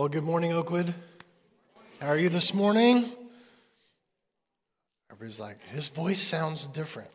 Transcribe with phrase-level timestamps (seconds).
[0.00, 0.94] Well, good morning, Oakwood.
[2.00, 3.04] How are you this morning?
[5.10, 7.10] Everybody's like, his voice sounds different.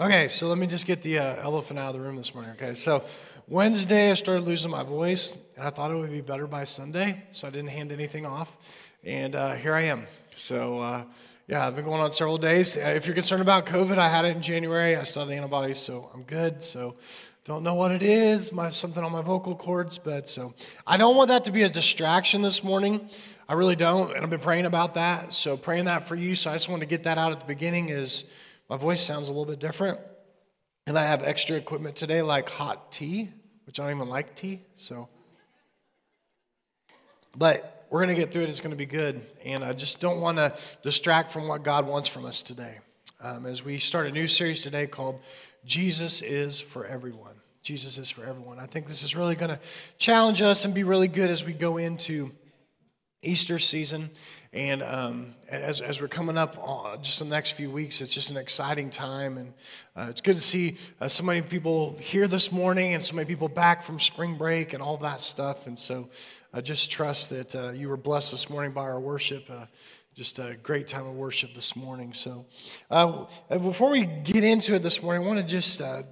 [0.00, 2.52] Okay, so let me just get the uh, elephant out of the room this morning.
[2.52, 3.04] Okay, so
[3.46, 7.24] Wednesday I started losing my voice, and I thought it would be better by Sunday,
[7.30, 8.56] so I didn't hand anything off.
[9.04, 10.06] And uh, here I am.
[10.34, 11.02] So, uh,
[11.46, 12.74] yeah, I've been going on several days.
[12.74, 14.96] Uh, if you're concerned about COVID, I had it in January.
[14.96, 16.64] I still have the antibodies, so I'm good.
[16.64, 16.96] So,
[17.44, 20.54] don't know what it is, my, something on my vocal cords, but so
[20.86, 23.08] I don't want that to be a distraction this morning.
[23.48, 25.32] I really don't, and I've been praying about that.
[25.32, 26.34] So praying that for you.
[26.34, 27.88] So I just want to get that out at the beginning.
[27.88, 28.30] Is
[28.68, 29.98] my voice sounds a little bit different,
[30.86, 33.30] and I have extra equipment today like hot tea,
[33.64, 34.60] which I don't even like tea.
[34.74, 35.08] So,
[37.36, 38.50] but we're gonna get through it.
[38.50, 42.06] It's gonna be good, and I just don't want to distract from what God wants
[42.06, 42.78] from us today.
[43.22, 45.20] Um, as we start a new series today called
[45.64, 47.39] Jesus is for everyone.
[47.62, 48.58] Jesus is for everyone.
[48.58, 49.58] I think this is really going to
[49.98, 52.32] challenge us and be really good as we go into
[53.22, 54.08] Easter season.
[54.54, 58.30] And um, as, as we're coming up on just the next few weeks, it's just
[58.30, 59.36] an exciting time.
[59.36, 59.52] And
[59.94, 63.26] uh, it's good to see uh, so many people here this morning and so many
[63.26, 65.66] people back from spring break and all that stuff.
[65.66, 66.08] And so
[66.54, 69.44] I just trust that uh, you were blessed this morning by our worship.
[69.50, 69.66] Uh,
[70.14, 72.12] just a great time of worship this morning.
[72.12, 72.44] So,
[72.90, 76.02] uh, before we get into it this morning, I want to just uh,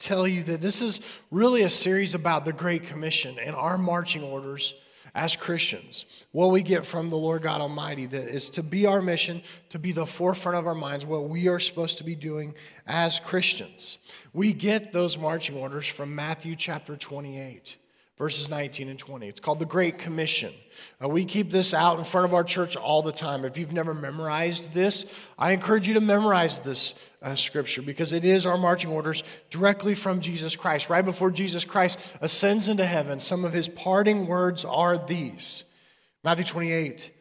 [0.00, 4.22] tell you that this is really a series about the Great Commission and our marching
[4.22, 4.74] orders
[5.14, 6.06] as Christians.
[6.32, 9.78] What we get from the Lord God Almighty that is to be our mission, to
[9.78, 12.54] be the forefront of our minds, what we are supposed to be doing
[12.86, 13.98] as Christians.
[14.32, 17.76] We get those marching orders from Matthew chapter 28
[18.20, 19.28] verses 19 and 20.
[19.28, 20.52] It's called the Great Commission.
[21.02, 23.46] Uh, we keep this out in front of our church all the time.
[23.46, 28.26] If you've never memorized this, I encourage you to memorize this uh, scripture because it
[28.26, 30.90] is our marching orders directly from Jesus Christ.
[30.90, 35.64] Right before Jesus Christ ascends into heaven, some of his parting words are these
[36.22, 37.12] Matthew 28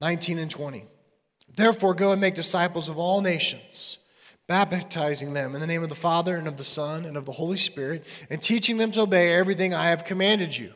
[0.00, 0.84] 19 and 20.
[1.56, 3.98] Therefore, go and make disciples of all nations
[4.48, 7.32] baptizing them in the name of the Father and of the Son and of the
[7.32, 10.72] Holy Spirit, and teaching them to obey everything I have commanded you.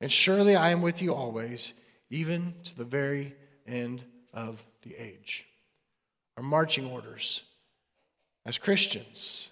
[0.00, 1.74] And surely I am with you always,
[2.08, 3.34] even to the very
[3.66, 5.46] end of the age.
[6.36, 7.42] Our marching orders
[8.46, 9.50] as Christians.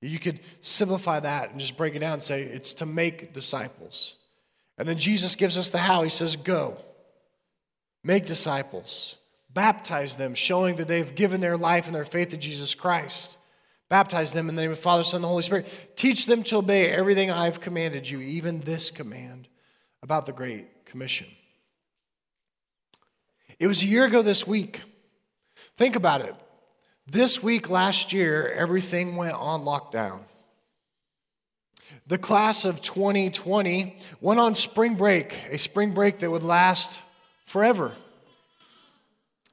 [0.00, 4.16] You could simplify that and just break it down and say it's to make disciples.
[4.78, 6.02] And then Jesus gives us the how.
[6.02, 6.78] He says, Go,
[8.02, 9.16] make disciples.
[9.54, 13.38] Baptize them, showing that they've given their life and their faith to Jesus Christ.
[13.88, 15.92] Baptize them in the name of the Father, Son, and the Holy Spirit.
[15.96, 19.48] Teach them to obey everything I've commanded you, even this command
[20.02, 21.26] about the Great Commission.
[23.58, 24.80] It was a year ago this week.
[25.76, 26.34] Think about it.
[27.06, 30.24] This week last year, everything went on lockdown.
[32.06, 37.00] The class of 2020 went on spring break, a spring break that would last
[37.44, 37.92] forever.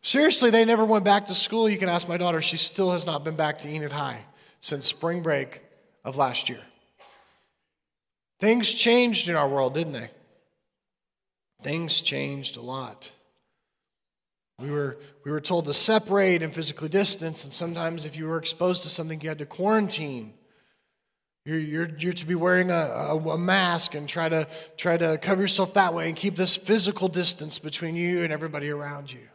[0.02, 1.70] Seriously, they never went back to school.
[1.70, 4.22] You can ask my daughter, she still has not been back to Enid High
[4.62, 5.62] since spring break
[6.06, 6.62] of last year.
[8.40, 10.10] Things changed in our world, didn't they?
[11.62, 13.12] Things changed a lot.
[14.60, 18.38] We were, we were told to separate and physically distance, and sometimes if you were
[18.38, 20.34] exposed to something, you had to quarantine.
[21.46, 25.18] You're, you're, you're to be wearing a, a, a mask and try to, try to
[25.18, 29.29] cover yourself that way and keep this physical distance between you and everybody around you.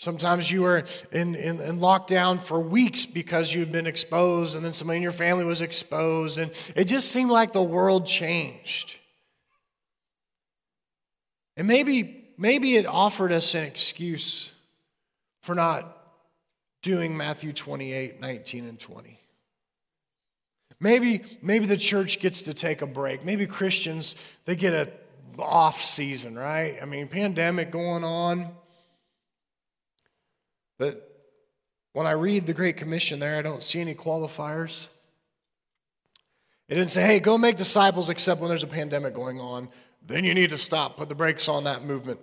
[0.00, 4.72] Sometimes you were in, in, in, lockdown for weeks because you'd been exposed, and then
[4.72, 8.96] somebody in your family was exposed, and it just seemed like the world changed.
[11.54, 14.54] And maybe, maybe it offered us an excuse
[15.42, 16.02] for not
[16.80, 19.20] doing Matthew 28, 19, and 20.
[20.80, 23.22] Maybe, maybe the church gets to take a break.
[23.22, 24.14] Maybe Christians,
[24.46, 24.90] they get a
[25.38, 26.78] off season, right?
[26.80, 28.48] I mean, pandemic going on.
[30.80, 31.06] But
[31.92, 34.88] when I read the Great Commission there, I don't see any qualifiers.
[36.70, 39.68] It didn't say, hey, go make disciples except when there's a pandemic going on.
[40.06, 42.18] Then you need to stop, put the brakes on that movement.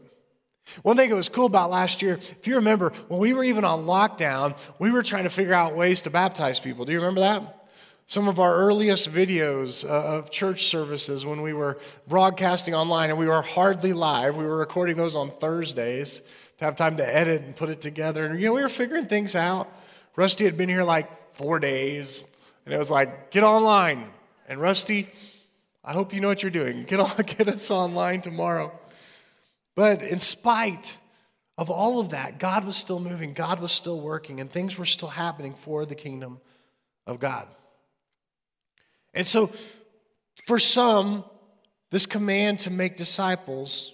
[0.82, 3.64] One thing that was cool about last year, if you remember, when we were even
[3.64, 6.84] on lockdown, we were trying to figure out ways to baptize people.
[6.84, 7.70] Do you remember that?
[8.08, 11.78] Some of our earliest videos uh, of church services when we were
[12.08, 16.24] broadcasting online and we were hardly live, we were recording those on Thursdays
[16.58, 18.26] to have time to edit and put it together.
[18.26, 19.72] And, you know, we were figuring things out.
[20.16, 22.28] Rusty had been here like four days,
[22.66, 24.06] and it was like, get online.
[24.48, 25.08] And Rusty,
[25.84, 26.84] I hope you know what you're doing.
[26.84, 28.78] Get, on, get us online tomorrow.
[29.76, 30.98] But in spite
[31.58, 34.86] of all of that, God was still moving, God was still working, and things were
[34.86, 36.40] still happening for the kingdom
[37.06, 37.48] of God.
[39.14, 39.52] And so,
[40.48, 41.24] for some,
[41.90, 43.94] this command to make disciples,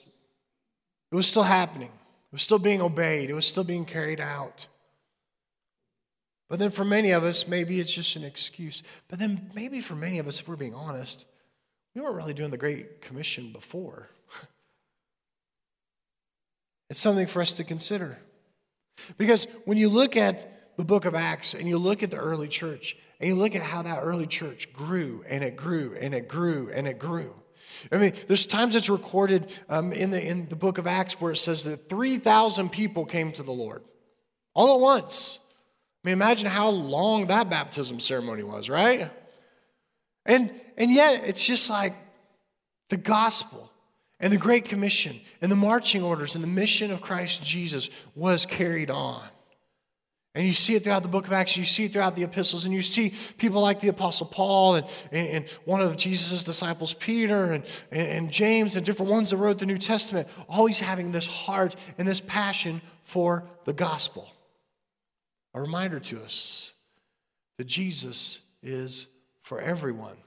[1.12, 1.92] it was still happening.
[2.34, 3.30] It was still being obeyed.
[3.30, 4.66] It was still being carried out.
[6.50, 8.82] But then for many of us, maybe it's just an excuse.
[9.08, 11.26] But then maybe for many of us, if we're being honest,
[11.94, 14.10] we weren't really doing the Great Commission before.
[16.90, 18.18] it's something for us to consider.
[19.20, 22.48] Because when you look at the book of Acts and you look at the early
[22.48, 26.28] church and you look at how that early church grew and it grew and it
[26.28, 27.36] grew and it grew.
[27.92, 31.34] I mean, there's times it's recorded um, in, the, in the book of Acts where
[31.34, 33.84] it says that 3,000 people came to the Lord
[34.54, 35.40] all at once.
[36.04, 39.10] I mean, imagine how long that baptism ceremony was, right?
[40.26, 41.96] And, and yet, it's just like
[42.90, 43.72] the gospel
[44.20, 48.46] and the Great Commission and the marching orders and the mission of Christ Jesus was
[48.46, 49.22] carried on.
[50.36, 52.66] And you see it throughout the book of Acts, you see it throughout the epistles,
[52.66, 57.54] and you see people like the Apostle Paul and, and, one of Jesus' disciples, Peter,
[57.54, 61.76] and, and James, and different ones that wrote the New Testament, always having this heart
[62.00, 64.28] and this passion for the gospel.
[65.54, 66.74] A reminder to us
[67.58, 69.08] that Jesus is
[69.44, 70.18] for everyone.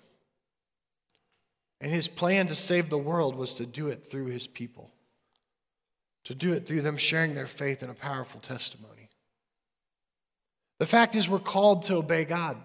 [1.80, 4.92] And his plan to save the world was to do it through his people,
[6.24, 9.05] to do it through them sharing their faith in a powerful testimony.
[10.78, 12.56] The fact is, we're called to obey God.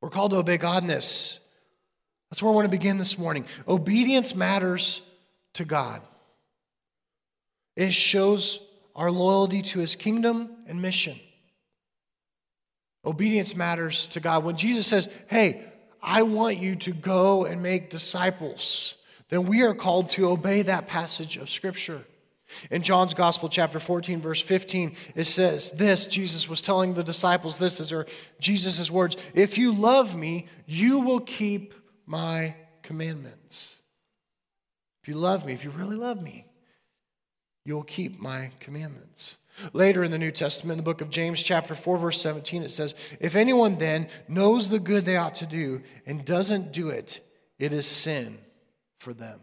[0.00, 1.40] We're called to obey God in this.
[2.30, 3.44] That's where I want to begin this morning.
[3.68, 5.02] Obedience matters
[5.54, 6.02] to God,
[7.76, 8.60] it shows
[8.96, 11.18] our loyalty to his kingdom and mission.
[13.04, 14.44] Obedience matters to God.
[14.44, 15.62] When Jesus says, Hey,
[16.02, 18.96] I want you to go and make disciples,
[19.28, 22.04] then we are called to obey that passage of Scripture.
[22.70, 27.58] In John's Gospel, chapter 14, verse 15, it says this Jesus was telling the disciples
[27.58, 28.06] this as are
[28.40, 31.74] Jesus' words If you love me, you will keep
[32.06, 33.80] my commandments.
[35.02, 36.46] If you love me, if you really love me,
[37.64, 39.36] you'll keep my commandments.
[39.72, 42.70] Later in the New Testament, in the book of James, chapter 4, verse 17, it
[42.70, 47.20] says, If anyone then knows the good they ought to do and doesn't do it,
[47.58, 48.38] it is sin
[48.98, 49.40] for them.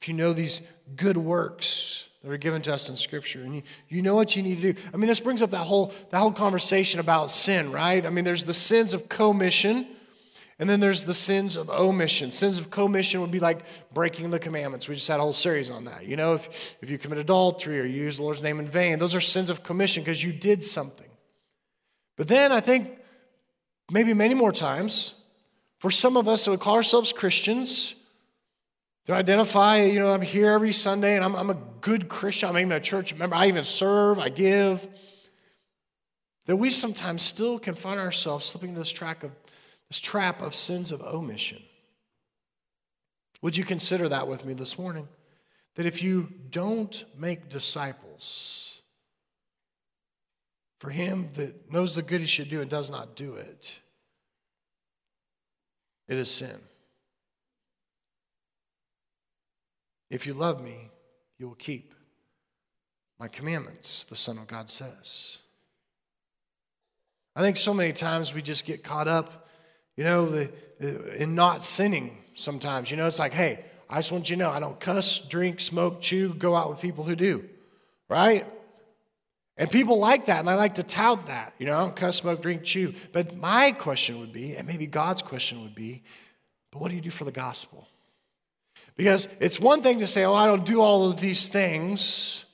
[0.00, 0.62] If you know these
[0.96, 4.42] good works that are given to us in Scripture, and you, you know what you
[4.42, 4.80] need to do.
[4.92, 8.04] I mean, this brings up that whole, that whole conversation about sin, right?
[8.04, 9.86] I mean, there's the sins of commission
[10.60, 12.30] and then there's the sins of omission.
[12.30, 13.64] Sins of commission would be like
[13.94, 14.88] breaking the commandments.
[14.88, 16.04] We just had a whole series on that.
[16.04, 18.98] You know, if, if you commit adultery or you use the Lord's name in vain,
[18.98, 21.08] those are sins of commission because you did something.
[22.18, 22.98] But then I think
[23.90, 25.14] maybe many more times,
[25.78, 27.94] for some of us that would call ourselves Christians,
[29.14, 32.50] identify, you know, I'm here every Sunday and I'm, I'm a good Christian.
[32.50, 33.34] I'm even a church member.
[33.34, 34.86] I even serve, I give.
[36.46, 39.30] That we sometimes still can find ourselves slipping this track of
[39.88, 41.62] this trap of sins of omission.
[43.42, 45.08] Would you consider that with me this morning?
[45.74, 48.82] That if you don't make disciples,
[50.78, 53.80] for him that knows the good he should do and does not do it,
[56.08, 56.58] it is sin.
[60.10, 60.90] If you love me,
[61.38, 61.94] you will keep
[63.18, 65.38] my commandments, the Son of God says.
[67.36, 69.48] I think so many times we just get caught up
[70.00, 70.48] you know,
[70.80, 72.90] in not sinning sometimes.
[72.90, 75.60] You know, it's like, hey, I just want you to know I don't cuss, drink,
[75.60, 77.44] smoke, chew, go out with people who do,
[78.08, 78.46] right?
[79.58, 81.52] And people like that, and I like to tout that.
[81.58, 82.94] You know, I don't cuss, smoke, drink, chew.
[83.12, 86.02] But my question would be, and maybe God's question would be,
[86.72, 87.86] but what do you do for the gospel?
[89.00, 92.44] Because it's one thing to say, oh, I don't do all of these things.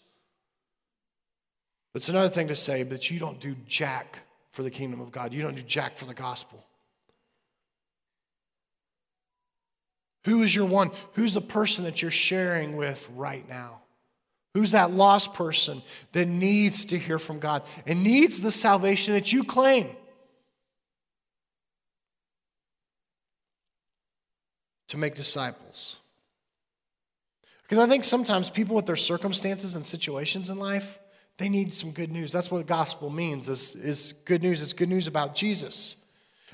[1.92, 5.32] It's another thing to say, but you don't do jack for the kingdom of God.
[5.32, 6.64] You don't do jack for the gospel.
[10.26, 10.92] Who is your one?
[11.14, 13.80] Who's the person that you're sharing with right now?
[14.54, 19.32] Who's that lost person that needs to hear from God and needs the salvation that
[19.32, 19.88] you claim?
[24.90, 25.98] To make disciples.
[27.68, 30.98] Because I think sometimes people with their circumstances and situations in life,
[31.38, 32.32] they need some good news.
[32.32, 34.62] That's what the gospel means is, is good news.
[34.62, 35.96] It's good news about Jesus.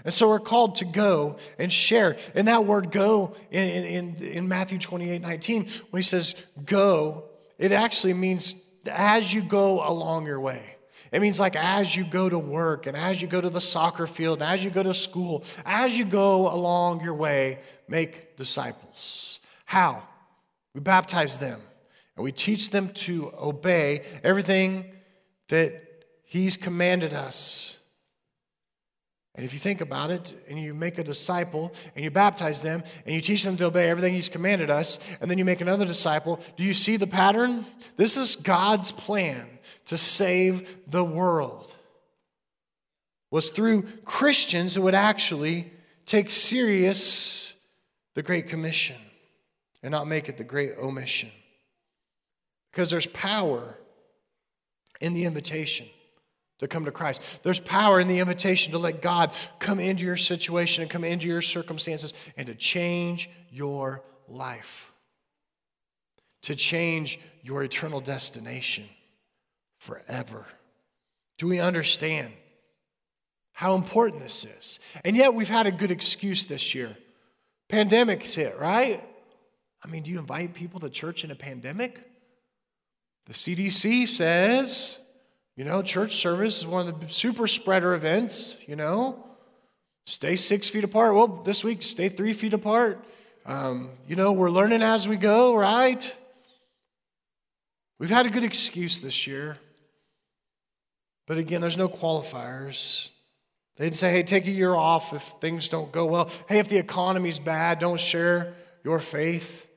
[0.04, 2.16] And so we're called to go and share.
[2.34, 7.24] And that word go in, in, in Matthew 28 19, when he says go,
[7.58, 8.56] it actually means
[8.90, 10.76] as you go along your way.
[11.12, 14.06] It means like as you go to work and as you go to the soccer
[14.06, 19.40] field and as you go to school, as you go along your way, make disciples.
[19.66, 20.02] How?
[20.74, 21.60] We baptize them
[22.16, 24.92] and we teach them to obey everything
[25.48, 25.88] that
[26.24, 27.78] He's commanded us
[29.34, 32.82] And if you think about it, and you make a disciple, and you baptize them,
[33.06, 35.86] and you teach them to obey everything He's commanded us, and then you make another
[35.86, 37.64] disciple, do you see the pattern?
[37.96, 39.46] This is God's plan
[39.86, 41.74] to save the world.
[43.30, 45.72] Was through Christians who would actually
[46.04, 47.54] take serious
[48.14, 48.96] the Great Commission
[49.82, 51.30] and not make it the Great Omission.
[52.70, 53.76] Because there's power
[55.00, 55.86] in the invitation
[56.60, 57.22] to come to Christ.
[57.42, 61.26] There's power in the invitation to let God come into your situation and come into
[61.26, 64.92] your circumstances and to change your life,
[66.42, 68.84] to change your eternal destination
[69.78, 70.46] forever.
[71.36, 72.32] Do we understand
[73.52, 74.78] how important this is?
[75.04, 76.96] And yet we've had a good excuse this year.
[77.68, 79.02] Pandemic's hit, right?
[79.84, 82.00] I mean, do you invite people to church in a pandemic?
[83.26, 85.00] The CDC says
[85.56, 89.22] you know, church service is one of the super spreader events, you know.
[90.06, 91.14] Stay six feet apart.
[91.14, 93.04] Well, this week, stay three feet apart.
[93.44, 96.16] Um, you know, we're learning as we go, right?
[97.98, 99.58] We've had a good excuse this year.
[101.26, 103.10] But again, there's no qualifiers.
[103.76, 106.30] They didn't say, hey, take a year off if things don't go well.
[106.48, 109.68] Hey, if the economy's bad, don't share your faith.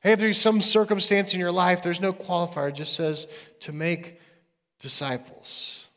[0.00, 2.68] Hey, if there's some circumstance in your life, there's no qualifier.
[2.68, 3.26] It just says
[3.60, 4.20] to make
[4.78, 5.88] disciples.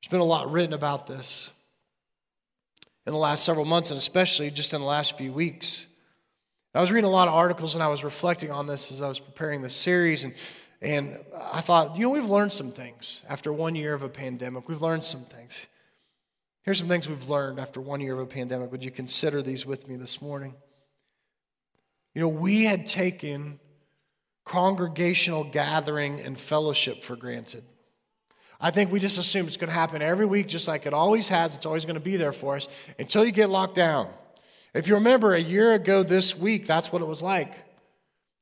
[0.00, 1.52] There's been a lot written about this
[3.06, 5.88] in the last several months, and especially just in the last few weeks.
[6.74, 9.08] I was reading a lot of articles and I was reflecting on this as I
[9.08, 10.34] was preparing this series, and,
[10.82, 14.68] and I thought, you know, we've learned some things after one year of a pandemic.
[14.68, 15.66] We've learned some things.
[16.62, 18.72] Here's some things we've learned after one year of a pandemic.
[18.72, 20.54] Would you consider these with me this morning?
[22.14, 23.58] You know, we had taken
[24.44, 27.64] congregational gathering and fellowship for granted.
[28.60, 31.28] I think we just assume it's going to happen every week, just like it always
[31.28, 31.56] has.
[31.56, 32.68] It's always going to be there for us
[32.98, 34.08] until you get locked down.
[34.74, 37.52] If you remember, a year ago this week, that's what it was like.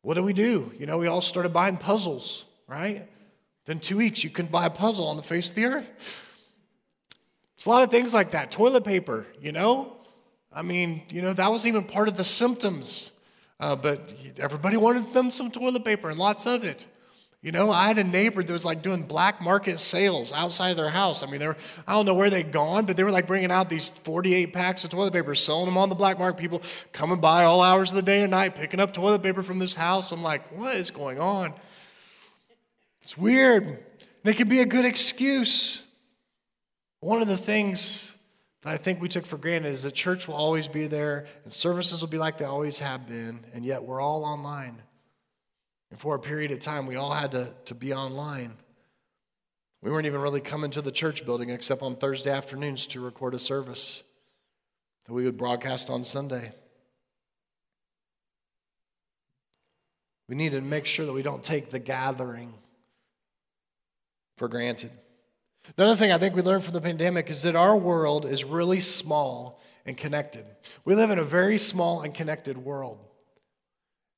[0.02, 0.72] What did we do?
[0.78, 3.08] You know, we all started buying puzzles, right?
[3.64, 5.90] Then two weeks, you couldn't buy a puzzle on the face of the earth.
[7.54, 8.50] It's a lot of things like that.
[8.50, 9.96] Toilet paper, you know?
[10.52, 13.12] I mean, you know, that was even part of the symptoms
[13.62, 16.84] uh, but everybody wanted them some toilet paper and lots of it.
[17.42, 20.76] You know, I had a neighbor that was like doing black market sales outside of
[20.76, 21.22] their house.
[21.22, 23.52] I mean, they were, I don't know where they'd gone, but they were like bringing
[23.52, 26.40] out these 48 packs of toilet paper, selling them on the black market.
[26.40, 26.60] People
[26.92, 29.74] coming by all hours of the day and night, picking up toilet paper from this
[29.74, 30.10] house.
[30.10, 31.54] I'm like, what is going on?
[33.02, 33.64] It's weird.
[33.64, 33.78] And
[34.24, 35.84] it could be a good excuse.
[36.98, 38.16] One of the things
[38.62, 41.52] that I think we took for granted is that church will always be there and
[41.52, 44.80] services will be like they always have been, and yet we're all online.
[45.90, 48.54] And for a period of time, we all had to, to be online.
[49.82, 53.34] We weren't even really coming to the church building except on Thursday afternoons to record
[53.34, 54.04] a service
[55.06, 56.52] that we would broadcast on Sunday.
[60.28, 62.54] We need to make sure that we don't take the gathering
[64.38, 64.92] for granted.
[65.76, 68.80] Another thing I think we learned from the pandemic is that our world is really
[68.80, 70.44] small and connected.
[70.84, 72.98] We live in a very small and connected world.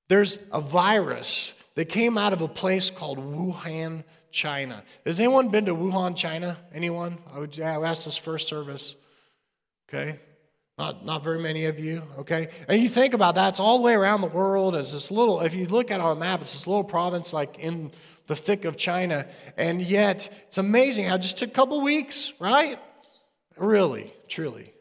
[0.08, 4.82] There's a virus that came out of a place called Wuhan, China.
[5.06, 6.58] Has anyone been to Wuhan, China?
[6.74, 7.18] Anyone?
[7.32, 8.96] I would yeah, this first service.
[9.88, 10.18] Okay.
[10.76, 12.48] Not, not very many of you, okay?
[12.66, 14.74] And you think about that, it's all the way around the world.
[14.74, 17.92] It's this little, if you look at a map, it's this little province like in
[18.26, 19.26] the thick of China.
[19.56, 22.78] And yet, it's amazing how it just took a couple weeks, right?
[23.56, 24.72] Really, truly.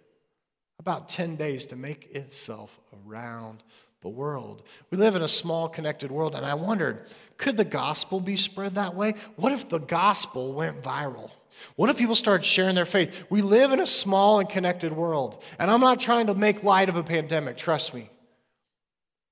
[0.79, 3.63] About 10 days to make itself around
[4.01, 4.63] the world.
[4.91, 7.05] We live in a small, connected world, and I wondered
[7.37, 9.15] could the gospel be spread that way?
[9.35, 11.31] What if the gospel went viral?
[11.75, 13.25] What if people started sharing their faith?
[13.29, 16.89] We live in a small and connected world, and I'm not trying to make light
[16.89, 18.09] of a pandemic, trust me.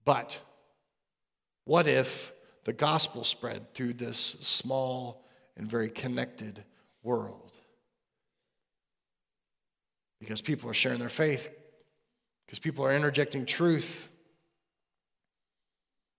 [0.04, 0.40] But
[1.66, 5.26] what if the gospel spread through this small
[5.58, 6.64] and very connected
[7.04, 7.52] world.
[10.20, 11.50] Because people are sharing their faith,
[12.46, 14.10] because people are interjecting truth.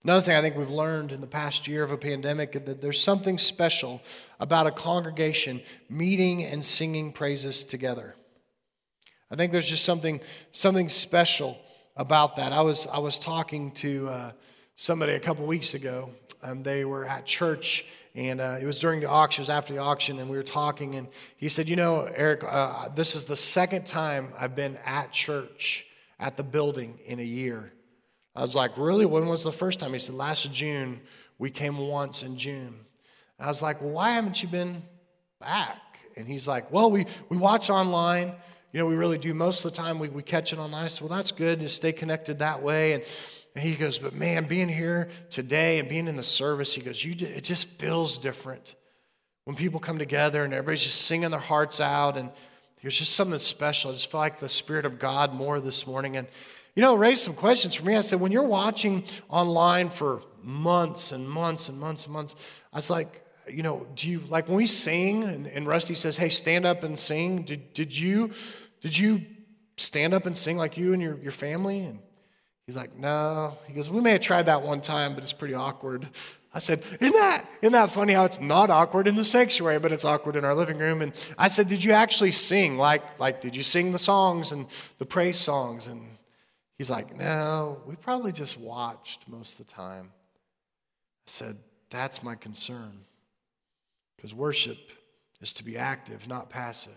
[0.02, 2.80] Another thing I think we've learned in the past year of a pandemic is that
[2.80, 4.02] there's something special
[4.40, 8.16] about a congregation meeting and singing praises together.
[9.30, 10.20] I think there's just something,
[10.50, 11.58] something special
[11.96, 12.52] about that.
[12.52, 14.32] I was, I was talking to uh,
[14.75, 16.11] somebody a couple weeks ago,
[16.43, 19.73] um, they were at church, and uh, it was during the auction, it was after
[19.73, 23.25] the auction, and we were talking, and he said, You know, Eric, uh, this is
[23.25, 25.87] the second time I've been at church
[26.19, 27.73] at the building in a year.
[28.35, 29.07] I was like, Really?
[29.07, 29.93] When was the first time?
[29.93, 31.00] He said, Last June.
[31.38, 32.75] We came once in June.
[33.38, 34.83] I was like, Well, why haven't you been
[35.41, 35.99] back?
[36.17, 38.35] And he's like, Well, we, we watch online.
[38.73, 39.35] You know, we really do.
[39.35, 40.85] Most of the time, we, we catch it online.
[40.85, 42.95] I said, Well, that's good to stay connected that way.
[42.95, 43.05] And,
[43.54, 47.04] and he goes, But man, being here today and being in the service, he goes,
[47.04, 48.75] you, It just feels different
[49.44, 52.16] when people come together and everybody's just singing their hearts out.
[52.16, 52.30] And
[52.80, 53.90] there's just something special.
[53.90, 56.16] I just feel like the Spirit of God more this morning.
[56.16, 56.26] And,
[56.75, 57.97] you know, raised some questions for me.
[57.97, 62.37] I said, When you're watching online for months and months and months and months,
[62.73, 66.16] I was like, you know, do you like when we sing and, and Rusty says,
[66.16, 67.42] hey, stand up and sing?
[67.42, 68.30] Did, did you
[68.80, 69.23] did you
[69.76, 71.80] stand up and sing like you and your, your family?
[71.80, 72.00] And
[72.66, 73.57] he's like, No.
[73.66, 76.09] He goes, We may have tried that one time, but it's pretty awkward.
[76.54, 79.92] I said, Isn't that, isn't that funny how it's not awkward in the sanctuary, but
[79.92, 81.02] it's awkward in our living room?
[81.02, 82.76] And I said, Did you actually sing?
[82.76, 84.66] Like, like did you sing the songs and
[84.99, 85.87] the praise songs?
[85.87, 86.02] And
[86.76, 90.11] he's like, No, we probably just watched most of the time.
[90.12, 91.57] I said,
[91.90, 93.04] That's my concern.
[94.16, 94.78] Because worship
[95.40, 96.92] is to be active, not passive.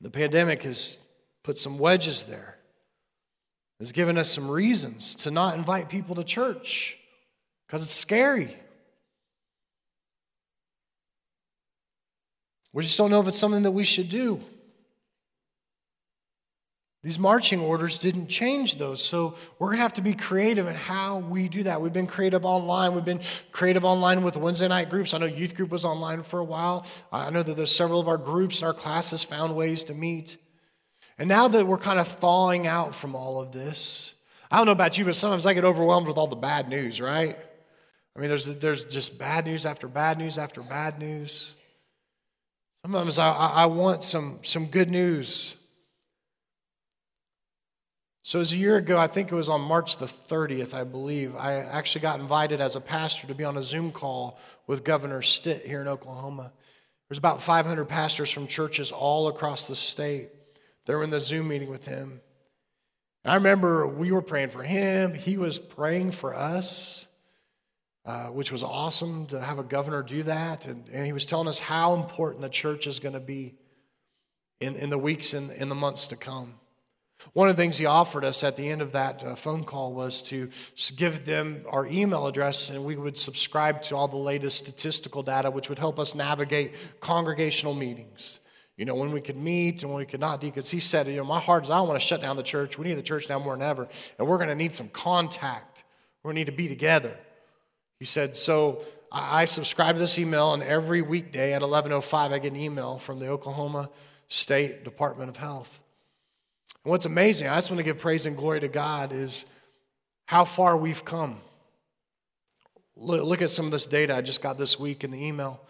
[0.00, 1.00] The pandemic has
[1.42, 2.58] put some wedges there,
[3.78, 6.98] has given us some reasons to not invite people to church
[7.66, 8.56] because it's scary.
[12.72, 14.40] We just don't know if it's something that we should do.
[17.02, 19.00] These marching orders didn't change those.
[19.00, 21.80] So we're to have to be creative in how we do that.
[21.80, 22.96] We've been creative online.
[22.96, 23.20] We've been
[23.52, 25.14] creative online with Wednesday night groups.
[25.14, 26.84] I know youth group was online for a while.
[27.12, 30.36] I know that there's several of our groups and our classes found ways to meet.
[31.18, 34.14] And now that we're kind of thawing out from all of this,
[34.50, 37.00] I don't know about you, but sometimes I get overwhelmed with all the bad news,
[37.00, 37.36] right?
[38.14, 41.54] I mean, there's, there's just bad news after bad news after bad news.
[42.84, 45.56] Sometimes I, I want some, some good news.
[48.22, 51.36] So, was a year ago, I think it was on March the 30th, I believe,
[51.36, 55.22] I actually got invited as a pastor to be on a Zoom call with Governor
[55.22, 56.52] Stitt here in Oklahoma.
[57.08, 60.30] There's about 500 pastors from churches all across the state.
[60.86, 62.20] They were in the Zoom meeting with him.
[63.24, 67.06] I remember we were praying for him, he was praying for us.
[68.06, 70.64] Uh, which was awesome to have a governor do that.
[70.66, 73.56] And, and he was telling us how important the church is going to be
[74.60, 76.54] in, in the weeks and in the months to come.
[77.32, 79.92] One of the things he offered us at the end of that uh, phone call
[79.92, 80.50] was to
[80.94, 85.50] give them our email address and we would subscribe to all the latest statistical data,
[85.50, 88.38] which would help us navigate congregational meetings.
[88.76, 91.16] You know, when we could meet and when we could not, because he said, you
[91.16, 92.78] know, my heart is I don't want to shut down the church.
[92.78, 93.88] We need the church now more than ever.
[94.18, 95.84] And we're going to need some contact.
[96.22, 97.16] We're going to need to be together.
[97.98, 102.52] He said, so I subscribe to this email, and every weekday at 11.05, I get
[102.52, 103.88] an email from the Oklahoma
[104.28, 105.80] State Department of Health.
[106.84, 109.46] And what's amazing, I just want to give praise and glory to God, is
[110.26, 111.40] how far we've come.
[112.96, 115.60] Look at some of this data I just got this week in the email.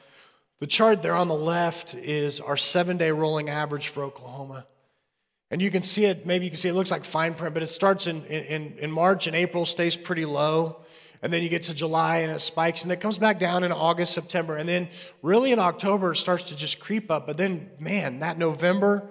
[0.59, 4.67] The chart there on the left is our seven day rolling average for Oklahoma.
[5.51, 7.63] And you can see it, maybe you can see it looks like fine print, but
[7.63, 10.81] it starts in, in, in March and April, stays pretty low.
[11.23, 13.73] And then you get to July and it spikes, and it comes back down in
[13.73, 14.57] August, September.
[14.57, 14.89] And then
[15.23, 17.27] really in October, it starts to just creep up.
[17.27, 19.09] But then, man, that November,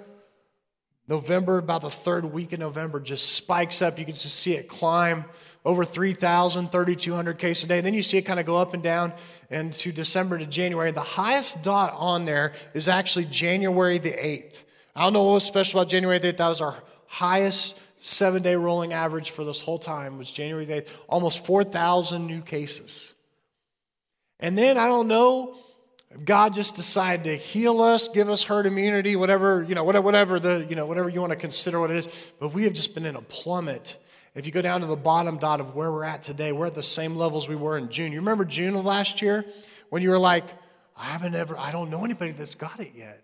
[1.08, 3.99] November, about the third week of November, just spikes up.
[3.99, 5.25] You can just see it climb
[5.65, 7.78] over 3,000, 3,200 cases a day.
[7.78, 9.13] And then you see it kind of go up and down
[9.49, 10.91] into December to January.
[10.91, 14.63] The highest dot on there is actually January the 8th.
[14.95, 16.38] I don't know what was special about January the 8th.
[16.38, 16.75] That was our
[17.08, 20.89] highest seven day rolling average for this whole time, was January the 8th.
[21.10, 23.13] Almost 4,000 new cases.
[24.39, 25.56] And then I don't know
[26.23, 30.39] God just decided to heal us, give us herd immunity, whatever, you know, whatever, whatever
[30.39, 32.93] the, you know, whatever you want to consider what it is, but we have just
[32.93, 33.97] been in a plummet.
[34.36, 36.76] If you go down to the bottom dot of where we're at today, we're at
[36.76, 38.12] the same levels we were in June.
[38.12, 39.45] You remember June of last year
[39.89, 40.45] when you were like,
[40.98, 43.21] I haven't ever, I don't know anybody that's got it yet.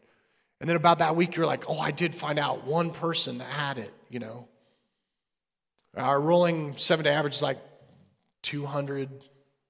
[0.62, 3.47] And then about that week, you're like, oh, I did find out one person that
[3.50, 4.47] had it, you know.
[5.97, 7.58] Our rolling seven day average is like
[8.43, 9.10] 200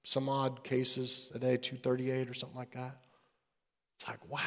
[0.04, 2.98] some odd cases a day, 238 or something like that.
[3.98, 4.40] It's like, wow.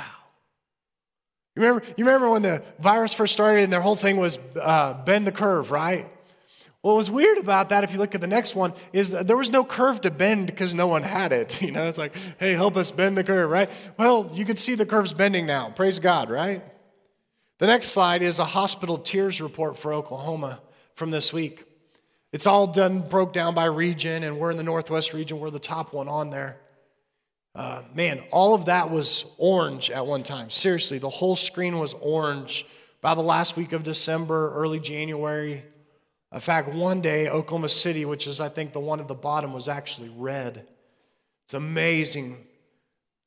[1.55, 4.93] You remember, you remember when the virus first started and their whole thing was uh,
[5.05, 6.09] bend the curve, right?
[6.85, 9.49] What was weird about that, if you look at the next one, is there was
[9.49, 11.59] no curve to bend because no one had it.
[11.65, 13.71] You know, it's like, hey, help us bend the curve, right?
[13.97, 15.71] Well, you can see the curve's bending now.
[15.71, 16.63] Praise God, right?
[17.57, 20.61] The next slide is a hospital tiers report for Oklahoma
[20.93, 21.63] from this week.
[22.31, 25.39] It's all done, broke down by region, and we're in the Northwest region.
[25.39, 26.59] We're the top one on there.
[27.55, 30.51] Uh, man, all of that was orange at one time.
[30.51, 32.63] Seriously, the whole screen was orange
[33.01, 35.63] by the last week of December, early January.
[36.33, 39.53] In fact, one day, Oklahoma City, which is, I think, the one at the bottom,
[39.53, 40.67] was actually red.
[41.45, 42.37] It's amazing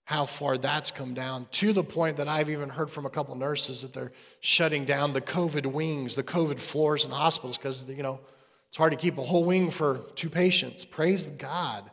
[0.04, 3.34] how far that's come down to the point that I've even heard from a couple
[3.36, 8.02] nurses that they're shutting down the COVID wings, the COVID floors in hospitals because, you
[8.02, 8.20] know,
[8.68, 10.84] it's hard to keep a whole wing for two patients.
[10.84, 11.90] Praise God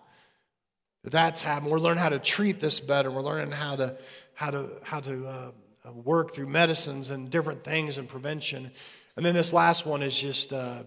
[1.03, 1.71] that that's happened.
[1.71, 3.11] We're learning how to treat this better.
[3.11, 3.97] We're learning how to,
[4.33, 5.51] how to, how to uh,
[5.93, 8.71] work through medicines and different things and prevention.
[9.15, 10.83] And then this last one is just uh,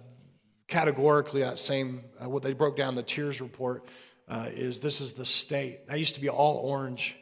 [0.69, 3.89] categorically that same, uh, what they broke down the tiers report
[4.29, 5.89] uh, is this is the state.
[5.89, 7.17] That used to be all orange.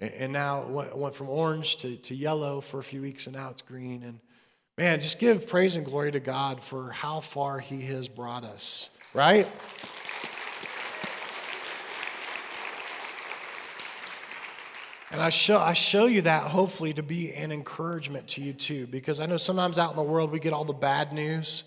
[0.00, 3.50] And now it went from orange to, to yellow for a few weeks, and now
[3.50, 4.02] it's green.
[4.02, 4.18] And
[4.78, 8.88] man, just give praise and glory to God for how far He has brought us,
[9.12, 9.46] right?
[15.12, 18.86] And I show, I show you that hopefully to be an encouragement to you too,
[18.86, 21.64] because I know sometimes out in the world we get all the bad news.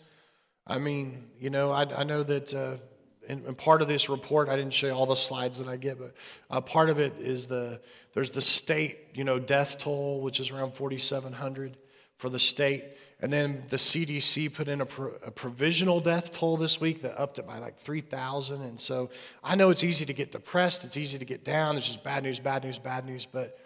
[0.65, 4.73] I mean, you know, I, I know that uh, part of this report, I didn't
[4.73, 6.13] show you all the slides that I get, but
[6.49, 7.82] uh, part of it is the
[8.13, 11.78] there's the state, you know, death toll, which is around 4,700
[12.17, 12.84] for the state,
[13.23, 17.17] and then the CDC put in a, pro, a provisional death toll this week that
[17.17, 18.62] upped it by like 3,000.
[18.62, 21.78] And so I know it's easy to get depressed, it's easy to get down.
[21.78, 23.26] It's just bad news, bad news, bad news.
[23.26, 23.58] But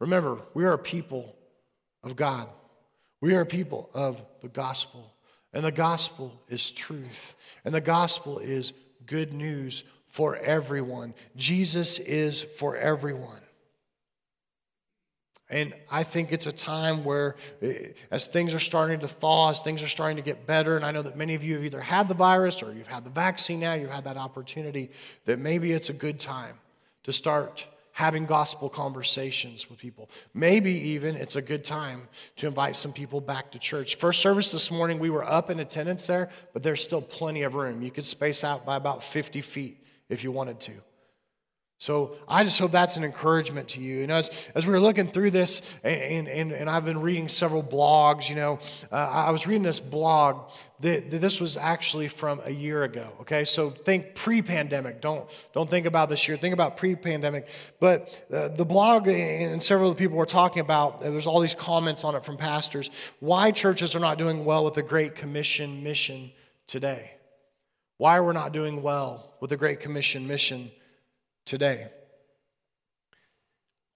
[0.00, 1.36] remember, we are a people
[2.02, 2.48] of God.
[3.20, 5.13] We are a people of the gospel.
[5.54, 7.36] And the gospel is truth.
[7.64, 8.74] And the gospel is
[9.06, 11.14] good news for everyone.
[11.36, 13.40] Jesus is for everyone.
[15.48, 19.62] And I think it's a time where, eh, as things are starting to thaw, as
[19.62, 21.80] things are starting to get better, and I know that many of you have either
[21.80, 24.90] had the virus or you've had the vaccine now, you've had that opportunity,
[25.26, 26.58] that maybe it's a good time
[27.04, 30.10] to start having gospel conversations with people.
[30.34, 33.94] Maybe even it's a good time to invite some people back to church.
[33.96, 37.54] First service this morning, we were up in attendance there, but there's still plenty of
[37.54, 37.82] room.
[37.82, 40.72] You could space out by about 50 feet if you wanted to.
[41.78, 43.98] So I just hope that's an encouragement to you.
[43.98, 47.28] You know, as, as we were looking through this, and, and, and I've been reading
[47.28, 48.60] several blogs, you know,
[48.92, 53.12] uh, I was reading this blog that, that, this was actually from a year ago.
[53.22, 55.00] Okay, so think pre-pandemic.
[55.00, 56.36] Don't don't think about this year.
[56.36, 57.48] Think about pre-pandemic.
[57.80, 61.00] But uh, the blog and several of the people were talking about.
[61.00, 62.88] There's all these comments on it from pastors.
[63.18, 66.30] Why churches are not doing well with the Great Commission mission
[66.66, 67.10] today?
[67.98, 70.70] Why we're not doing well with the Great Commission mission
[71.44, 71.88] today.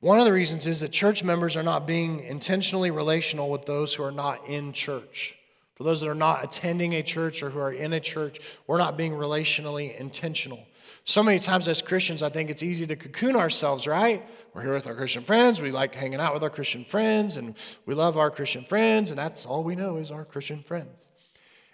[0.00, 3.94] One of the reasons is that church members are not being intentionally relational with those
[3.94, 5.34] who are not in church.
[5.74, 8.78] For those that are not attending a church or who are in a church, we're
[8.78, 10.66] not being relationally intentional.
[11.04, 14.28] So many times as Christians, I think it's easy to cocoon ourselves, right?
[14.52, 15.62] We're here with our Christian friends.
[15.62, 17.56] We like hanging out with our Christian friends, and
[17.86, 21.08] we love our Christian friends, and that's all we know is our Christian friends.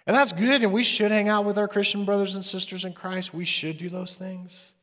[0.05, 2.93] And that's good, and we should hang out with our Christian brothers and sisters in
[2.93, 3.33] Christ.
[3.33, 4.74] We should do those things.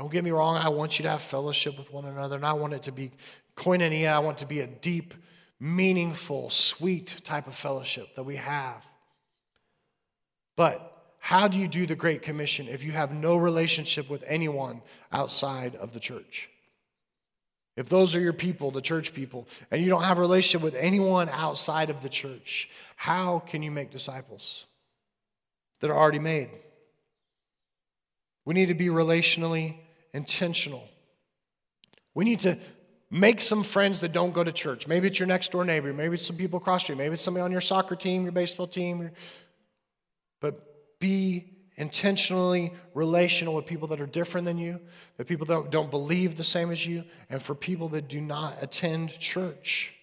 [0.00, 2.54] Don't get me wrong, I want you to have fellowship with one another, and I
[2.54, 3.10] want it to be
[3.54, 4.10] koinonia.
[4.10, 5.12] I want it to be a deep,
[5.60, 8.82] meaningful, sweet type of fellowship that we have.
[10.56, 14.80] But how do you do the Great Commission if you have no relationship with anyone
[15.12, 16.48] outside of the church?
[17.76, 20.76] If those are your people, the church people, and you don't have a relationship with
[20.76, 24.64] anyone outside of the church, how can you make disciples
[25.80, 26.48] that are already made?
[28.46, 29.76] We need to be relationally
[30.12, 30.88] intentional.
[32.14, 32.58] We need to
[33.10, 34.86] make some friends that don't go to church.
[34.86, 35.92] Maybe it's your next door neighbor.
[35.92, 36.94] Maybe it's some people across you.
[36.94, 39.10] Maybe it's somebody on your soccer team, your baseball team.
[40.40, 41.46] But be
[41.76, 44.80] intentionally relational with people that are different than you,
[45.16, 48.54] that people don't, don't believe the same as you, and for people that do not
[48.60, 49.96] attend church.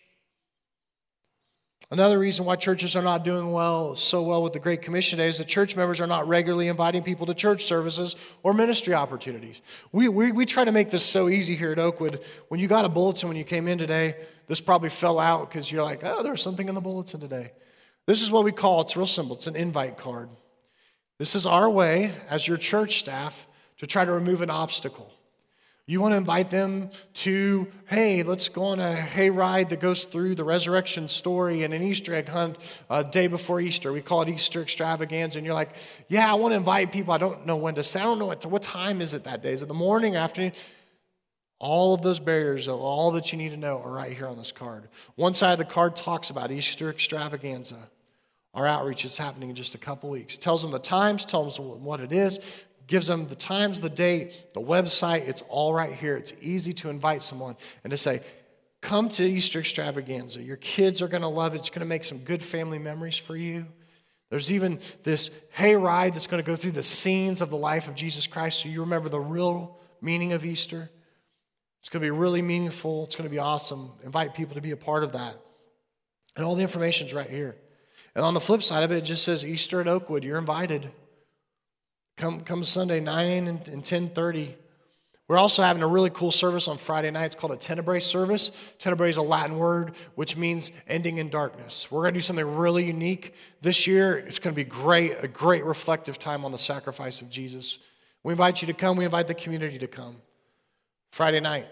[1.89, 5.29] Another reason why churches are not doing well so well with the Great Commission today
[5.29, 9.61] is that church members are not regularly inviting people to church services or ministry opportunities.
[9.93, 12.21] We, we, we try to make this so easy here at Oakwood.
[12.49, 14.15] When you got a bulletin when you came in today,
[14.47, 17.51] this probably fell out because you're like, oh, there's something in the bulletin today.
[18.05, 20.29] This is what we call it's real simple it's an invite card.
[21.19, 23.47] This is our way as your church staff
[23.77, 25.13] to try to remove an obstacle.
[25.89, 30.35] You want to invite them to, hey, let's go on a hayride that goes through
[30.35, 32.57] the resurrection story and an Easter egg hunt
[32.89, 33.93] a day before Easter.
[33.93, 35.39] We call it Easter extravaganza.
[35.39, 35.77] And you're like,
[36.09, 37.13] yeah, I want to invite people.
[37.13, 38.01] I don't know when to say.
[38.01, 39.53] I don't know what, to, what time is it that day.
[39.53, 40.51] Is it the morning, afternoon?
[41.57, 44.51] All of those barriers all that you need to know are right here on this
[44.51, 44.89] card.
[45.15, 47.77] One side of the card talks about Easter extravaganza.
[48.53, 50.35] Our outreach is happening in just a couple weeks.
[50.35, 52.39] Tells them the times, tells them what it is,
[52.87, 55.27] gives them the times, the date, the website.
[55.27, 56.15] It's all right here.
[56.15, 58.21] It's easy to invite someone and to say,
[58.81, 60.41] come to Easter extravaganza.
[60.41, 61.59] Your kids are going to love it.
[61.59, 63.65] It's going to make some good family memories for you.
[64.29, 67.95] There's even this hayride that's going to go through the scenes of the life of
[67.95, 70.89] Jesus Christ so you remember the real meaning of Easter.
[71.79, 73.05] It's going to be really meaningful.
[73.05, 73.91] It's going to be awesome.
[74.03, 75.35] Invite people to be a part of that.
[76.35, 77.55] And all the information's right here.
[78.15, 80.23] And on the flip side of it, it just says Easter at Oakwood.
[80.23, 80.91] You're invited.
[82.17, 84.53] Come, come Sunday, 9 and, and 10.30.
[85.27, 87.25] We're also having a really cool service on Friday night.
[87.25, 88.51] It's called a Tenebrae service.
[88.79, 91.91] Tenebrae is a Latin word which means ending in darkness.
[91.91, 94.17] We're going to do something really unique this year.
[94.17, 97.79] It's going to be great, a great reflective time on the sacrifice of Jesus.
[98.23, 98.97] We invite you to come.
[98.97, 100.15] We invite the community to come.
[101.11, 101.67] Friday night,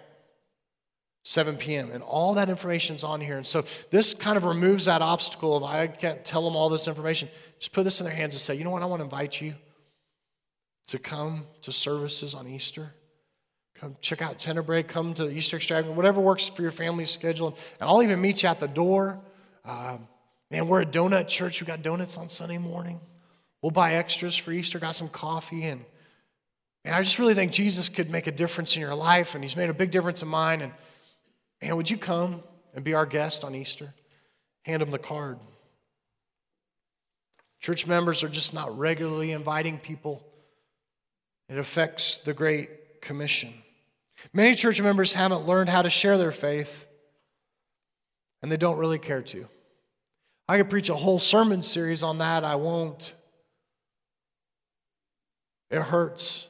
[1.23, 1.91] 7 p.m.
[1.91, 3.37] And all that information's on here.
[3.37, 6.87] And so this kind of removes that obstacle of I can't tell them all this
[6.87, 7.29] information.
[7.57, 8.83] Just put this in their hands and say, you know what?
[8.83, 9.55] I want to invite you
[10.87, 12.93] to come to services on Easter.
[13.75, 17.57] Come check out Tenebrae, come to Easter Extravagant, whatever works for your family's schedule.
[17.79, 19.19] And I'll even meet you at the door.
[19.65, 20.07] Um,
[20.49, 21.61] man, we're a donut church.
[21.61, 23.01] We got donuts on Sunday morning.
[23.61, 25.63] We'll buy extras for Easter, got some coffee.
[25.63, 25.83] And,
[26.85, 29.57] and I just really think Jesus could make a difference in your life, and He's
[29.57, 30.61] made a big difference in mine.
[30.61, 30.71] And,
[31.61, 32.43] and would you come
[32.75, 33.93] and be our guest on Easter?
[34.63, 35.39] Hand Him the card.
[37.59, 40.23] Church members are just not regularly inviting people.
[41.49, 43.53] It affects the Great Commission.
[44.33, 46.87] Many church members haven't learned how to share their faith,
[48.41, 49.47] and they don't really care to.
[50.47, 52.43] I could preach a whole sermon series on that.
[52.43, 53.13] I won't.
[55.69, 56.47] It hurts,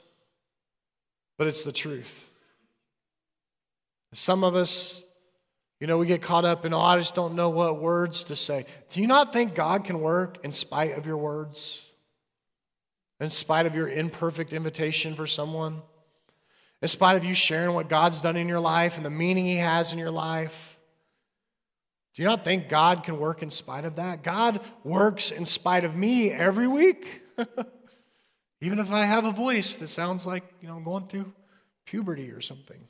[1.37, 2.29] but it's the truth.
[4.13, 5.03] Some of us,
[5.79, 8.35] you know, we get caught up in, oh, I just don't know what words to
[8.35, 8.65] say.
[8.89, 11.81] Do you not think God can work in spite of your words?
[13.19, 15.81] In spite of your imperfect invitation for someone?
[16.81, 19.57] in spite of you sharing what God's done in your life and the meaning He
[19.57, 20.77] has in your life?
[22.13, 24.23] Do you not think God can work in spite of that?
[24.23, 27.23] God works in spite of me every week.
[28.61, 31.33] Even if I have a voice that sounds like, you know, I'm going through
[31.85, 32.87] puberty or something.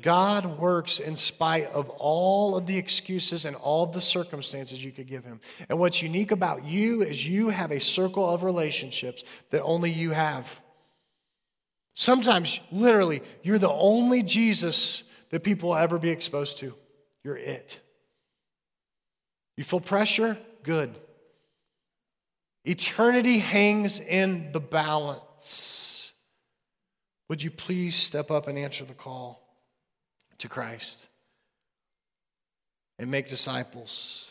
[0.00, 4.90] God works in spite of all of the excuses and all of the circumstances you
[4.90, 5.40] could give him.
[5.68, 10.10] And what's unique about you is you have a circle of relationships that only you
[10.10, 10.60] have.
[11.94, 16.74] Sometimes, literally, you're the only Jesus that people will ever be exposed to.
[17.22, 17.80] You're it.
[19.56, 20.36] You feel pressure?
[20.64, 20.92] Good.
[22.64, 26.12] Eternity hangs in the balance.
[27.28, 29.43] Would you please step up and answer the call
[30.44, 31.08] to Christ
[32.98, 34.30] and make disciples?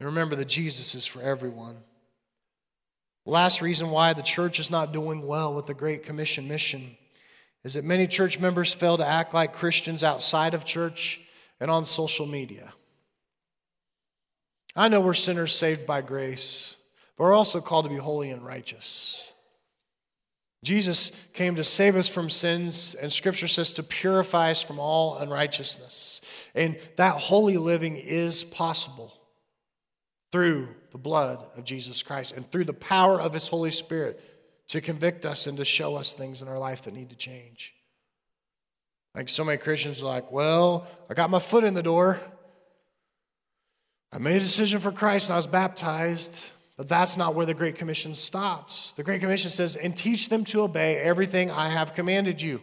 [0.00, 1.76] And remember that Jesus is for everyone.
[3.24, 6.96] Last reason why the church is not doing well with the Great Commission mission
[7.62, 11.20] is that many church members fail to act like Christians outside of church
[11.60, 12.72] and on social media.
[14.74, 16.76] I know we're sinners saved by grace,
[17.16, 19.29] but we're also called to be holy and righteous.
[20.62, 25.16] Jesus came to save us from sins, and Scripture says to purify us from all
[25.16, 26.20] unrighteousness.
[26.54, 29.14] And that holy living is possible
[30.32, 34.22] through the blood of Jesus Christ and through the power of His Holy Spirit
[34.68, 37.74] to convict us and to show us things in our life that need to change.
[39.14, 42.20] Like so many Christians are like, well, I got my foot in the door.
[44.12, 47.52] I made a decision for Christ and I was baptized, but that's not where the
[47.52, 48.92] Great Commission stops.
[48.92, 52.62] The Great Commission says, and teach them to obey everything I have commanded you.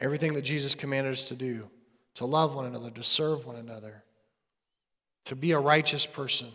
[0.00, 1.70] Everything that Jesus commanded us to do,
[2.14, 4.02] to love one another, to serve one another
[5.26, 6.48] to be a righteous person.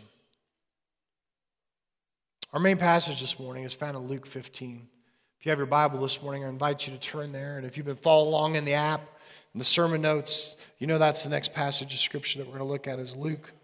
[2.52, 4.86] Our main passage this morning is found in Luke 15.
[5.38, 7.56] If you have your Bible this morning, I invite you to turn there.
[7.56, 9.08] And if you've been following along in the app
[9.54, 12.66] and the sermon notes, you know that's the next passage of Scripture that we're going
[12.66, 13.54] to look at is Luke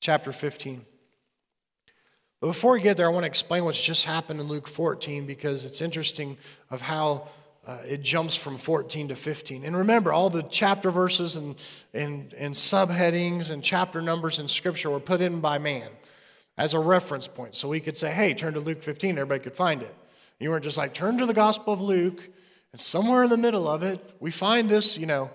[0.00, 0.84] chapter 15.
[2.40, 5.26] But before we get there, I want to explain what's just happened in Luke 14
[5.26, 6.38] because it's interesting
[6.70, 7.28] of how
[7.66, 9.64] uh, it jumps from 14 to 15.
[9.64, 11.54] And remember, all the chapter verses and,
[11.92, 15.88] and, and subheadings and chapter numbers in Scripture were put in by man
[16.56, 17.54] as a reference point.
[17.54, 19.94] So we could say, hey, turn to Luke 15, everybody could find it.
[20.38, 22.26] You weren't just like, turn to the Gospel of Luke,
[22.72, 25.30] and somewhere in the middle of it, we find this, you know.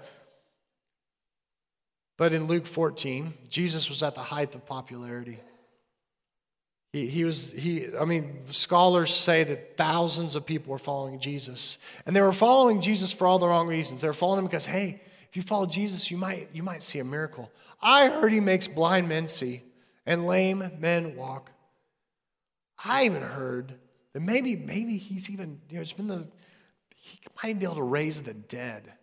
[2.17, 5.39] But in Luke 14, Jesus was at the height of popularity.
[6.93, 11.78] He, he was, he, I mean, scholars say that thousands of people were following Jesus.
[12.06, 14.01] And they were following Jesus for all the wrong reasons.
[14.01, 16.99] They were following him because, hey, if you follow Jesus, you might, you might see
[16.99, 17.51] a miracle.
[17.82, 19.63] I heard he makes blind men see
[20.06, 21.51] and lame men walk.
[22.86, 23.73] I even heard
[24.13, 26.25] that maybe, maybe he's even, you know, it's been the,
[26.95, 28.93] he might be able to raise the dead.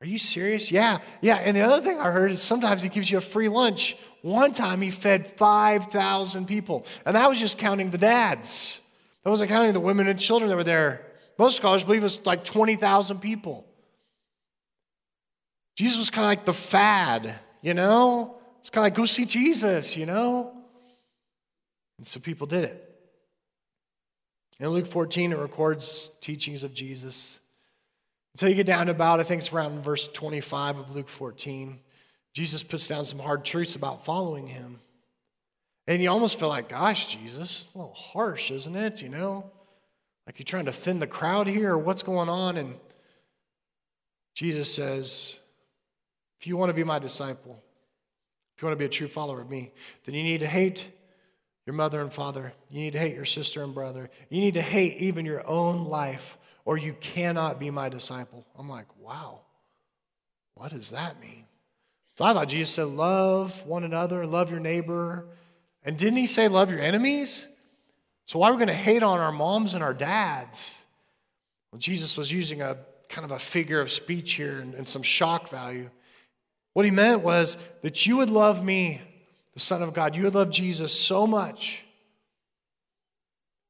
[0.00, 0.70] Are you serious?
[0.70, 1.36] Yeah, yeah.
[1.36, 3.96] And the other thing I heard is sometimes he gives you a free lunch.
[4.22, 8.82] One time he fed 5,000 people, and that was just counting the dads.
[9.24, 11.06] That wasn't counting the women and children that were there
[11.38, 13.66] Most scholars believe it's like 20,000 people.
[15.76, 18.38] Jesus was kind of like the fad, you know?
[18.60, 20.56] It's kind of like, go see Jesus, you know?
[21.98, 22.82] And so people did it.
[24.58, 27.40] In Luke 14, it records teachings of Jesus.
[28.36, 31.80] Until you get down to about, I think it's around verse 25 of Luke 14,
[32.34, 34.78] Jesus puts down some hard truths about following him.
[35.86, 39.00] And you almost feel like, gosh, Jesus, a little harsh, isn't it?
[39.00, 39.50] You know?
[40.26, 42.58] Like you're trying to thin the crowd here, or what's going on?
[42.58, 42.74] And
[44.34, 45.38] Jesus says,
[46.38, 47.58] if you want to be my disciple,
[48.54, 49.72] if you want to be a true follower of me,
[50.04, 50.86] then you need to hate
[51.64, 52.52] your mother and father.
[52.68, 54.10] You need to hate your sister and brother.
[54.28, 58.44] You need to hate even your own life, or you cannot be my disciple.
[58.58, 59.40] I'm like, wow,
[60.54, 61.44] what does that mean?
[62.16, 65.26] So I thought Jesus said, love one another, love your neighbor,
[65.84, 67.48] and didn't he say, love your enemies?
[68.26, 70.82] So why are we going to hate on our moms and our dads?
[71.70, 72.76] Well, Jesus was using a
[73.08, 75.88] kind of a figure of speech here and, and some shock value.
[76.72, 79.00] What he meant was that you would love me,
[79.54, 81.85] the Son of God, you would love Jesus so much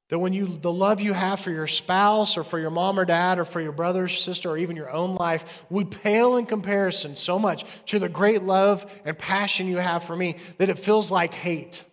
[0.09, 3.05] that when you the love you have for your spouse or for your mom or
[3.05, 6.47] dad or for your brother or sister or even your own life would pale in
[6.47, 10.79] comparison so much to the great love and passion you have for me that it
[10.79, 11.85] feels like hate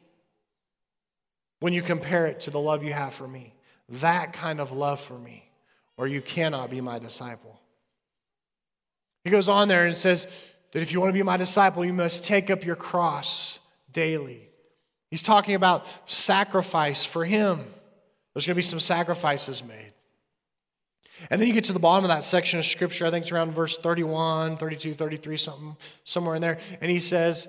[1.59, 3.53] when you compare it to the love you have for me.
[3.89, 5.49] That kind of love for me,
[5.97, 7.59] or you cannot be my disciple.
[9.23, 10.27] He goes on there and says
[10.73, 13.59] that if you want to be my disciple, you must take up your cross
[13.91, 14.49] daily.
[15.09, 17.59] He's talking about sacrifice for him.
[18.33, 19.93] There's going to be some sacrifices made.
[21.29, 23.31] And then you get to the bottom of that section of scripture, I think it's
[23.31, 26.57] around verse 31, 32, 33, something, somewhere in there.
[26.81, 27.47] And he says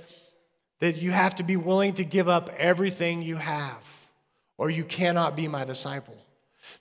[0.81, 4.07] that you have to be willing to give up everything you have
[4.59, 6.17] or you cannot be my disciple.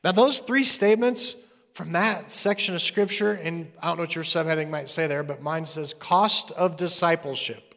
[0.03, 1.35] Now, those three statements
[1.73, 5.23] from that section of scripture, and I don't know what your subheading might say there,
[5.23, 7.75] but mine says cost of discipleship.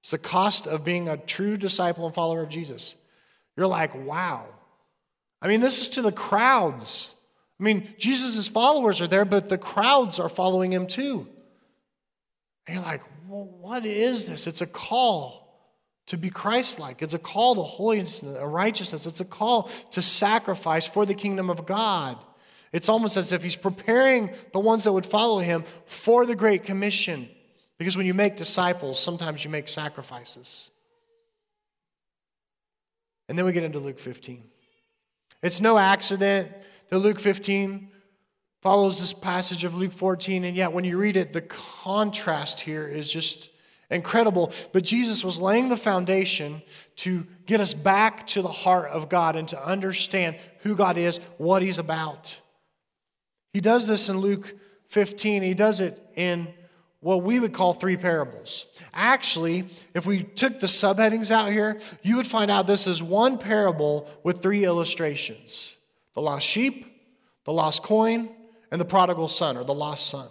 [0.00, 2.96] It's the cost of being a true disciple and follower of Jesus.
[3.56, 4.46] You're like, wow.
[5.42, 7.14] I mean, this is to the crowds.
[7.58, 11.26] I mean, Jesus' followers are there, but the crowds are following him too.
[12.66, 14.46] And you're like, well, what is this?
[14.46, 15.42] It's a call
[16.06, 17.02] to be Christ like.
[17.02, 19.04] It's a call to holiness and righteousness.
[19.04, 22.18] It's a call to sacrifice for the kingdom of God.
[22.72, 26.64] It's almost as if he's preparing the ones that would follow him for the Great
[26.64, 27.28] Commission.
[27.78, 30.70] Because when you make disciples, sometimes you make sacrifices.
[33.28, 34.51] And then we get into Luke 15.
[35.42, 36.52] It's no accident
[36.90, 37.90] that Luke 15
[38.60, 42.86] follows this passage of Luke 14, and yet when you read it, the contrast here
[42.86, 43.50] is just
[43.90, 44.52] incredible.
[44.72, 46.62] But Jesus was laying the foundation
[46.96, 51.18] to get us back to the heart of God and to understand who God is,
[51.38, 52.40] what He's about.
[53.52, 54.54] He does this in Luke
[54.86, 55.42] 15.
[55.42, 56.54] He does it in
[57.02, 58.66] what we would call three parables.
[58.94, 63.38] Actually, if we took the subheadings out here, you would find out this is one
[63.38, 65.76] parable with three illustrations
[66.14, 66.86] the lost sheep,
[67.44, 68.28] the lost coin,
[68.70, 70.28] and the prodigal son or the lost son.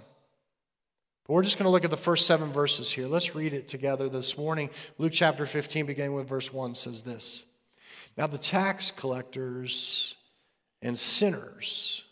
[1.28, 3.08] But we're just going to look at the first seven verses here.
[3.08, 4.70] Let's read it together this morning.
[4.98, 7.46] Luke chapter 15, beginning with verse 1, says this
[8.18, 10.16] Now the tax collectors
[10.82, 12.06] and sinners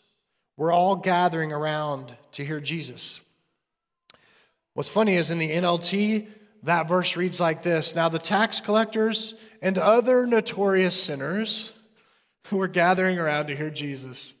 [0.58, 3.22] were all gathering around to hear Jesus.
[4.80, 6.26] What's funny is in the NLT,
[6.62, 11.74] that verse reads like this Now the tax collectors and other notorious sinners
[12.46, 14.32] who were gathering around to hear Jesus,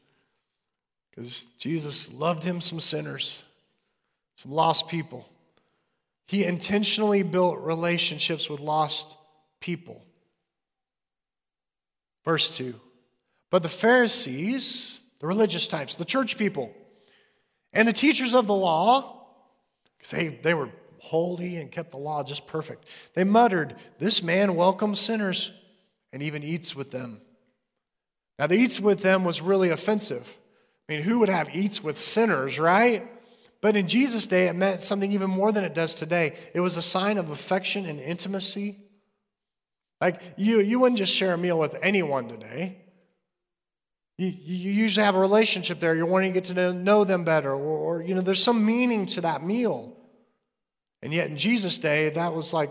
[1.10, 3.44] because Jesus loved him some sinners
[4.36, 5.28] some lost people.
[6.26, 9.18] He intentionally built relationships with lost
[9.60, 10.02] people.
[12.24, 12.74] Verse 2
[13.50, 16.74] But the Pharisees, the religious types, the church people,
[17.74, 19.18] and the teachers of the law,
[20.00, 24.54] because they, they were holy and kept the law just perfect, they muttered, This man
[24.54, 25.52] welcomes sinners
[26.12, 27.20] and even eats with them.
[28.38, 30.38] Now, the eats with them was really offensive.
[30.88, 33.06] I mean, who would have eats with sinners, right?
[33.60, 36.36] But in Jesus' day, it meant something even more than it does today.
[36.54, 38.78] It was a sign of affection and intimacy.
[40.00, 42.78] Like you, you wouldn't just share a meal with anyone today.
[44.20, 45.94] You, you usually have a relationship there.
[45.96, 49.06] You're wanting to get to know them better, or, or you know, there's some meaning
[49.06, 49.96] to that meal.
[51.00, 52.70] And yet, in Jesus' day, that was like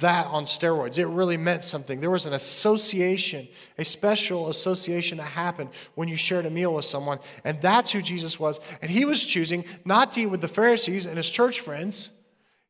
[0.00, 0.96] that on steroids.
[0.96, 2.00] It really meant something.
[2.00, 6.86] There was an association, a special association that happened when you shared a meal with
[6.86, 7.18] someone.
[7.44, 8.58] And that's who Jesus was.
[8.80, 12.08] And he was choosing not to eat with the Pharisees and his church friends,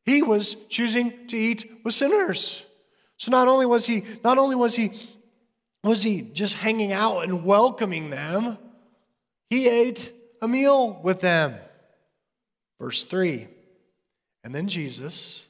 [0.03, 2.65] he was choosing to eat with sinners.
[3.15, 4.91] So not only was he, not only was he,
[5.83, 8.57] was he just hanging out and welcoming them,
[9.49, 11.55] He ate a meal with them.
[12.79, 13.47] Verse 3
[14.43, 15.47] And then Jesus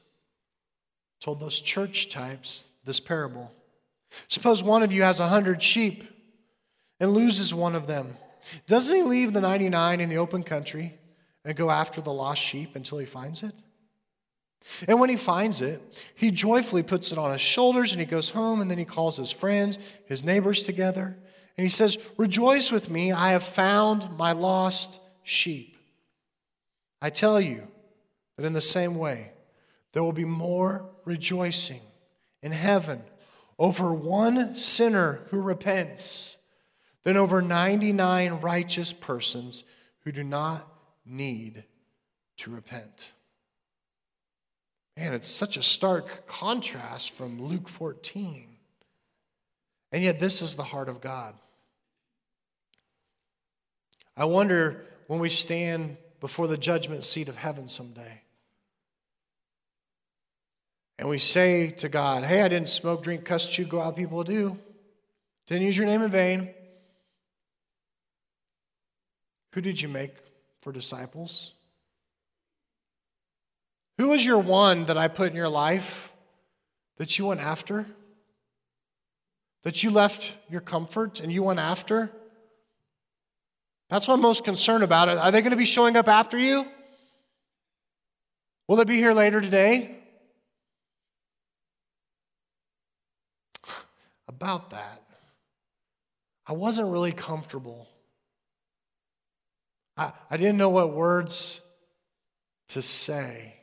[1.20, 3.52] told those church types this parable.
[4.28, 6.04] Suppose one of you has a hundred sheep
[7.00, 8.16] and loses one of them.
[8.66, 10.98] Doesn't he leave the 99 in the open country
[11.44, 13.54] and go after the lost sheep until he finds it?
[14.86, 15.80] And when he finds it,
[16.14, 19.16] he joyfully puts it on his shoulders and he goes home and then he calls
[19.16, 21.16] his friends, his neighbors together,
[21.56, 25.76] and he says, Rejoice with me, I have found my lost sheep.
[27.00, 27.66] I tell you
[28.36, 29.32] that in the same way,
[29.92, 31.80] there will be more rejoicing
[32.42, 33.02] in heaven
[33.58, 36.38] over one sinner who repents
[37.02, 39.64] than over 99 righteous persons
[40.04, 40.66] who do not
[41.04, 41.64] need
[42.38, 43.12] to repent.
[45.02, 48.46] Man, it's such a stark contrast from Luke 14.
[49.90, 51.34] And yet, this is the heart of God.
[54.16, 58.22] I wonder when we stand before the judgment seat of heaven someday.
[61.00, 64.22] And we say to God, Hey, I didn't smoke, drink, cuss, chew, go out people
[64.22, 64.56] do.
[65.48, 66.50] Didn't use your name in vain.
[69.54, 70.14] Who did you make
[70.60, 71.54] for disciples?
[73.98, 76.12] Who was your one that I put in your life
[76.96, 77.86] that you went after?
[79.62, 82.10] That you left your comfort and you went after?
[83.88, 85.08] That's what I'm most concerned about.
[85.08, 86.66] Are they going to be showing up after you?
[88.66, 89.96] Will they be here later today?
[94.28, 95.02] About that,
[96.46, 97.86] I wasn't really comfortable.
[99.96, 101.60] I, I didn't know what words
[102.68, 103.61] to say.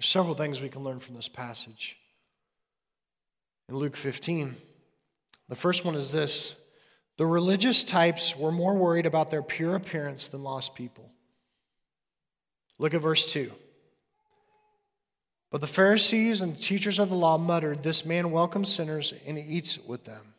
[0.00, 1.98] There's several things we can learn from this passage.
[3.68, 4.56] In Luke 15,
[5.50, 6.56] the first one is this
[7.18, 11.12] the religious types were more worried about their pure appearance than lost people.
[12.78, 13.52] Look at verse 2.
[15.50, 19.36] But the Pharisees and the teachers of the law muttered, This man welcomes sinners and
[19.36, 20.32] eats with them.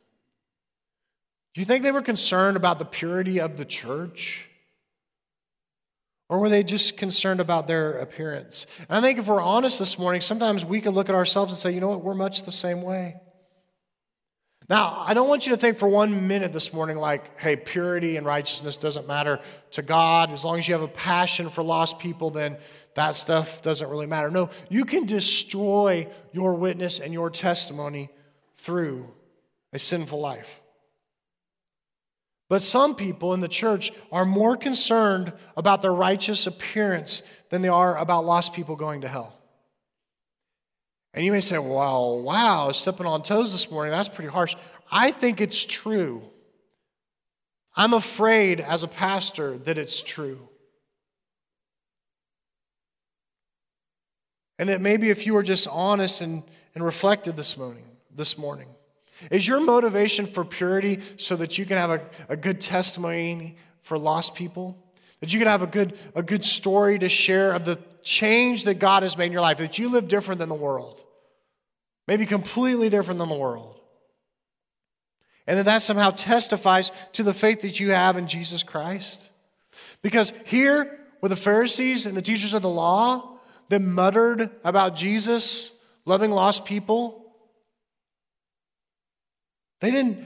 [1.53, 4.49] Do you think they were concerned about the purity of the church?
[6.31, 8.65] Or were they just concerned about their appearance?
[8.87, 11.59] And I think if we're honest this morning, sometimes we can look at ourselves and
[11.59, 13.17] say, you know what, we're much the same way.
[14.69, 18.15] Now, I don't want you to think for one minute this morning like, hey, purity
[18.15, 20.31] and righteousness doesn't matter to God.
[20.31, 22.55] As long as you have a passion for lost people, then
[22.93, 24.31] that stuff doesn't really matter.
[24.31, 28.09] No, you can destroy your witness and your testimony
[28.55, 29.11] through
[29.73, 30.60] a sinful life.
[32.51, 37.69] But some people in the church are more concerned about their righteous appearance than they
[37.69, 39.39] are about lost people going to hell.
[41.13, 44.57] And you may say, well, wow, stepping on toes this morning, that's pretty harsh.
[44.91, 46.23] I think it's true.
[47.73, 50.49] I'm afraid as a pastor that it's true.
[54.59, 56.43] And that maybe if you were just honest and,
[56.75, 58.67] and reflected this morning, this morning,
[59.29, 63.97] is your motivation for purity so that you can have a, a good testimony for
[63.97, 64.77] lost people?
[65.19, 68.75] That you can have a good, a good story to share of the change that
[68.75, 71.03] God has made in your life, that you live different than the world,
[72.07, 73.79] maybe completely different than the world.
[75.45, 79.29] And that that somehow testifies to the faith that you have in Jesus Christ.
[80.01, 83.37] Because here, were the Pharisees and the teachers of the law
[83.69, 85.71] that muttered about Jesus
[86.05, 87.20] loving lost people,
[89.81, 90.25] they didn't,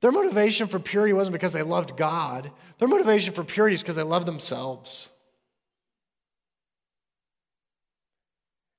[0.00, 2.50] their motivation for purity wasn't because they loved God.
[2.78, 5.10] Their motivation for purity is because they loved themselves.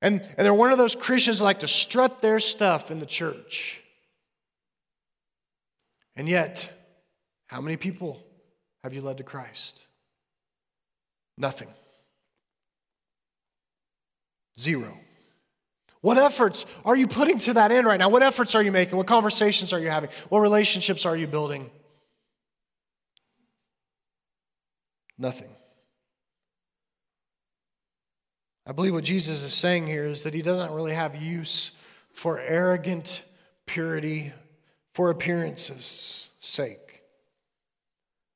[0.02, 3.82] And, and they're one of those Christians like to strut their stuff in the church.
[6.16, 6.72] And yet,
[7.48, 8.24] how many people
[8.84, 9.86] have you led to Christ?
[11.38, 11.68] Nothing.
[14.58, 14.98] Zero.
[16.06, 18.10] What efforts are you putting to that end right now?
[18.10, 18.96] What efforts are you making?
[18.96, 20.12] What conversations are you having?
[20.30, 21.72] What relationships are you building?
[25.18, 25.50] Nothing.
[28.68, 31.72] I believe what Jesus is saying here is that he doesn't really have use
[32.14, 33.24] for arrogant
[33.66, 34.32] purity
[34.94, 37.02] for appearance's sake.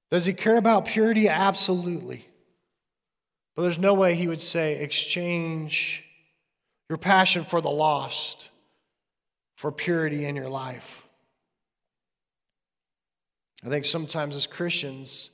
[0.10, 1.30] Does he care about purity?
[1.30, 2.26] Absolutely.
[3.56, 6.09] But there's no way he would say, exchange
[6.90, 8.50] your passion for the lost,
[9.56, 11.08] for purity in your life.
[13.64, 15.30] I think sometimes as Christians,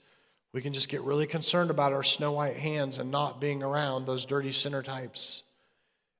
[0.54, 4.06] we can just get really concerned about our snow white hands and not being around
[4.06, 5.44] those dirty sinner types.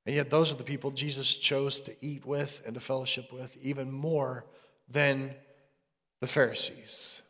[0.06, 3.56] And yet, those are the people Jesus chose to eat with and to fellowship with
[3.60, 4.46] even more
[4.88, 5.34] than
[6.20, 7.22] the Pharisees.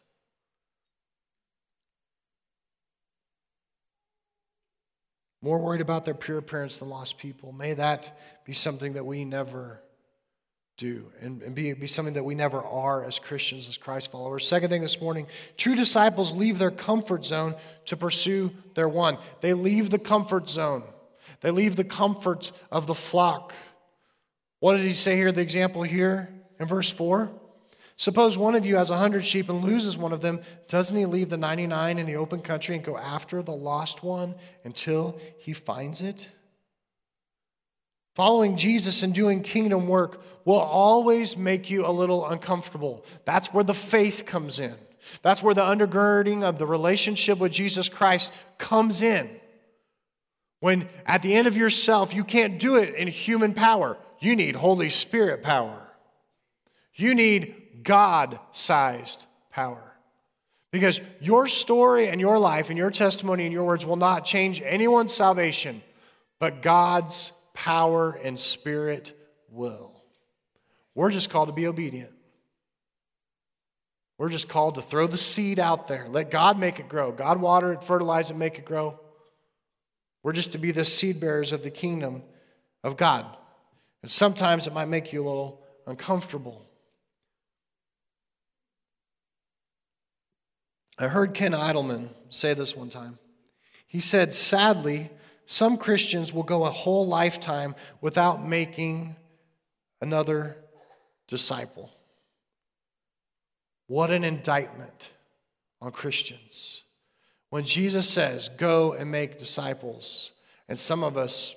[5.43, 7.53] More worried about their pure appearance than lost people.
[7.53, 9.83] May that be something that we never
[10.77, 14.47] do and, and be, be something that we never are as Christians, as Christ followers.
[14.47, 15.27] Second thing this morning
[15.57, 17.55] true disciples leave their comfort zone
[17.87, 19.19] to pursue their one.
[19.41, 20.83] They leave the comfort zone,
[21.41, 23.55] they leave the comfort of the flock.
[24.61, 25.33] What did he say here?
[25.33, 27.31] The example here in verse 4?
[27.97, 30.43] Suppose one of you has a hundred sheep and loses one of them.
[30.69, 34.35] Doesn't he leave the 99 in the open country and go after the lost one
[34.65, 36.29] until he finds it?
[38.15, 43.05] Following Jesus and doing kingdom work will always make you a little uncomfortable.
[43.25, 44.75] That's where the faith comes in.
[45.23, 49.31] That's where the undergirding of the relationship with Jesus Christ comes in.
[50.61, 54.57] When at the end of yourself, you can't do it in human power, you need
[54.57, 55.83] Holy Spirit power.
[56.95, 59.83] You need God sized power.
[60.73, 64.61] Because your story and your life and your testimony and your words will not change
[64.61, 65.81] anyone's salvation,
[66.39, 69.19] but God's power, and spirit
[69.51, 69.93] will.
[70.95, 72.11] We're just called to be obedient.
[74.19, 76.07] We're just called to throw the seed out there.
[76.09, 77.13] Let God make it grow.
[77.13, 79.01] God water it, fertilize it, make it grow.
[80.23, 82.23] We're just to be the seed bearers of the kingdom
[82.83, 83.25] of God.
[84.03, 86.66] And sometimes it might make you a little uncomfortable.
[90.99, 93.19] I heard Ken Idleman say this one time.
[93.87, 95.11] He said, Sadly,
[95.45, 99.15] some Christians will go a whole lifetime without making
[100.01, 100.57] another
[101.29, 101.91] disciple.
[103.87, 105.13] What an indictment
[105.81, 106.83] on Christians.
[107.51, 110.33] When Jesus says, Go and make disciples,
[110.69, 111.55] and some of us,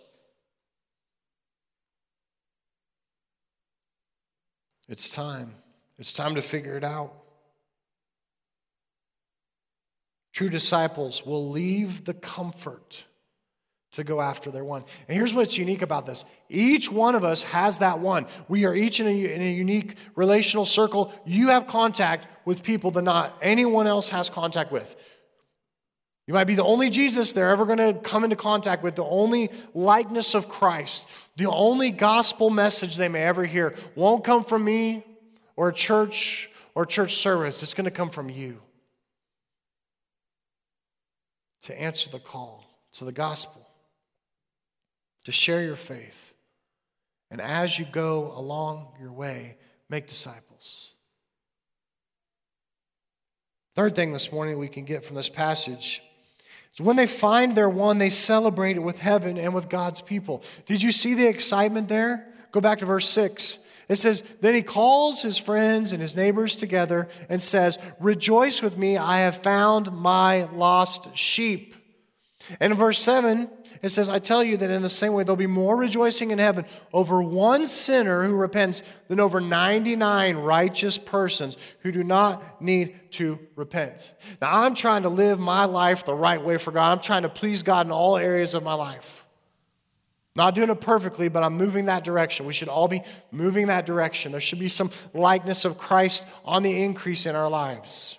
[4.88, 5.56] it's time.
[5.98, 7.14] It's time to figure it out.
[10.40, 13.04] True disciples will leave the comfort
[13.92, 14.86] to go after their one.
[15.10, 18.26] And here's what's unique about this each one of us has that one.
[18.48, 21.14] We are each in a, in a, unique relational circle.
[21.26, 24.96] You have contact with people that not anyone else has contact with.
[26.26, 29.04] You might be the only Jesus they're ever going to come into contact with, the
[29.04, 34.64] only likeness of Christ, the only gospel message they may ever hear won't come from
[34.64, 35.04] me
[35.58, 37.62] or a church or church service.
[37.62, 38.62] It's going to come from you
[41.64, 43.66] to answer the call to the gospel
[45.26, 46.34] to share your faith.
[47.32, 49.58] And as you go along your way,
[49.90, 50.94] make disciples.
[53.76, 56.02] Third thing this morning we can get from this passage
[56.74, 60.44] is when they find their one, they celebrate it with heaven and with God's people.
[60.66, 62.26] Did you see the excitement there?
[62.52, 63.60] Go back to verse 6.
[63.90, 68.78] It says, Then he calls his friends and his neighbors together and says, Rejoice with
[68.78, 71.76] me, I have found my lost sheep.
[72.60, 73.50] And in verse 7,
[73.82, 76.40] it says, I tell you that in the same way, there'll be more rejoicing in
[76.40, 83.12] heaven over one sinner who repents than over 99 righteous persons who do not need
[83.12, 84.14] to repent.
[84.42, 86.92] Now, I'm trying to live my life the right way for God.
[86.92, 89.26] I'm trying to please God in all areas of my life.
[90.40, 92.46] Not doing it perfectly, but I'm moving that direction.
[92.46, 94.32] We should all be moving that direction.
[94.32, 98.18] There should be some likeness of Christ on the increase in our lives.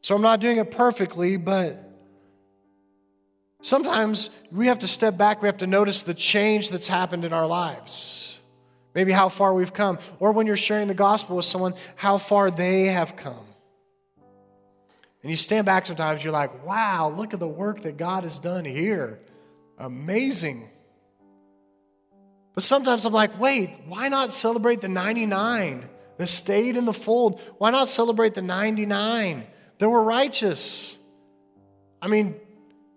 [0.00, 1.86] So I'm not doing it perfectly, but
[3.62, 7.32] Sometimes we have to step back, we have to notice the change that's happened in
[7.32, 8.40] our lives.
[8.92, 10.00] Maybe how far we've come.
[10.18, 13.46] Or when you're sharing the gospel with someone, how far they have come.
[15.22, 18.40] And you stand back sometimes, you're like, wow, look at the work that God has
[18.40, 19.20] done here.
[19.80, 20.68] Amazing.
[22.54, 27.40] But sometimes I'm like, wait, why not celebrate the 99 that stayed in the fold?
[27.56, 29.46] Why not celebrate the 99
[29.78, 30.98] that were righteous?
[32.02, 32.34] I mean,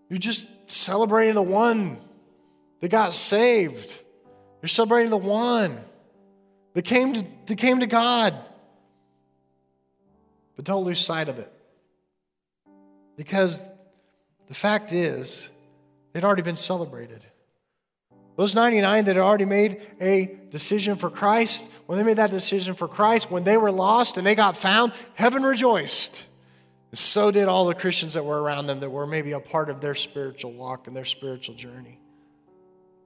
[0.09, 1.97] you're just celebrating the one
[2.81, 4.03] that got saved.
[4.61, 5.79] You're celebrating the one
[6.73, 8.35] that came to, that came to God.
[10.57, 11.51] But don't lose sight of it.
[13.15, 13.65] Because
[14.47, 15.49] the fact is,
[16.13, 17.25] they'd already been celebrated.
[18.35, 22.73] Those 99 that had already made a decision for Christ, when they made that decision
[22.73, 26.25] for Christ, when they were lost and they got found, heaven rejoiced.
[26.89, 29.69] And So did all the Christians that were around them that were maybe a part
[29.69, 31.99] of their spiritual walk and their spiritual journey.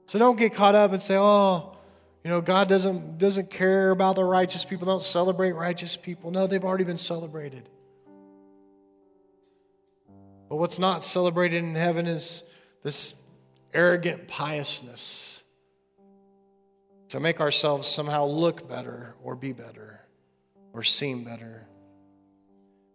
[0.05, 1.75] So don't get caught up and say, oh,
[2.23, 6.31] you know, God doesn't, doesn't care about the righteous people, don't celebrate righteous people.
[6.31, 7.67] No, they've already been celebrated.
[10.49, 12.43] But what's not celebrated in heaven is
[12.83, 13.15] this
[13.73, 15.43] arrogant piousness.
[17.09, 20.01] to make ourselves somehow look better or be better
[20.73, 21.65] or seem better.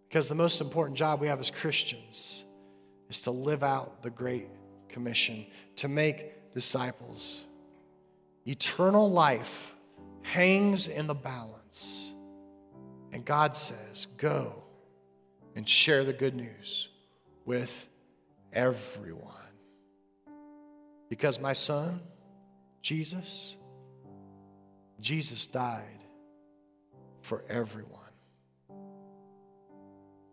[0.06, 2.44] Because the most important job we have as Christians
[3.08, 4.48] is to live out the Great
[4.88, 7.46] Commission, to make disciples.
[8.46, 9.74] Eternal life
[10.22, 12.12] hangs in the balance.
[13.12, 14.62] And God says, Go
[15.56, 16.88] and share the good news
[17.44, 17.88] with
[18.52, 19.31] everyone.
[21.12, 22.00] Because my son,
[22.80, 23.56] Jesus,
[24.98, 26.00] Jesus died
[27.20, 28.00] for everyone.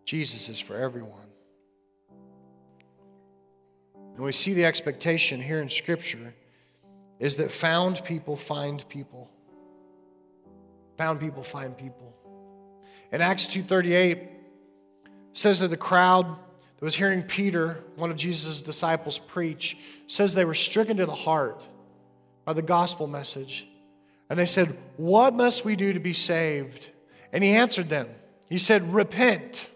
[0.06, 1.28] Jesus is for everyone.
[4.16, 6.34] And we see the expectation here in Scripture
[7.20, 9.30] is that found people find people.
[10.96, 12.16] Found people find people.
[13.12, 14.30] In Acts 2:38
[15.34, 16.38] says that the crowd
[16.80, 19.78] that was hearing Peter, one of Jesus' disciples, preach,
[20.08, 21.68] says they were stricken to the heart
[22.46, 23.68] by the gospel message.
[24.30, 26.90] And they said, What must we do to be saved?
[27.34, 28.08] And he answered them.
[28.48, 29.70] He said, Repent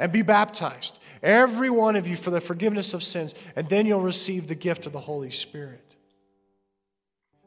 [0.00, 4.00] and be baptized, every one of you, for the forgiveness of sins, and then you'll
[4.00, 5.83] receive the gift of the Holy Spirit.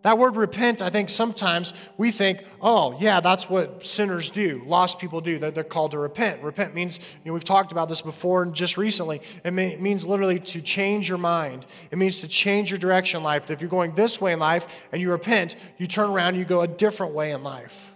[0.04, 5.00] That word repent, I think sometimes we think, oh, yeah, that's what sinners do, lost
[5.00, 6.44] people do, that they're called to repent.
[6.44, 9.22] Repent means, you know, we've talked about this before and just recently.
[9.44, 11.66] It means literally to change your mind.
[11.92, 13.50] It means to change your direction in life.
[13.50, 16.46] If you're going this way in life and you repent, you turn around and you
[16.46, 17.96] go a different way in life.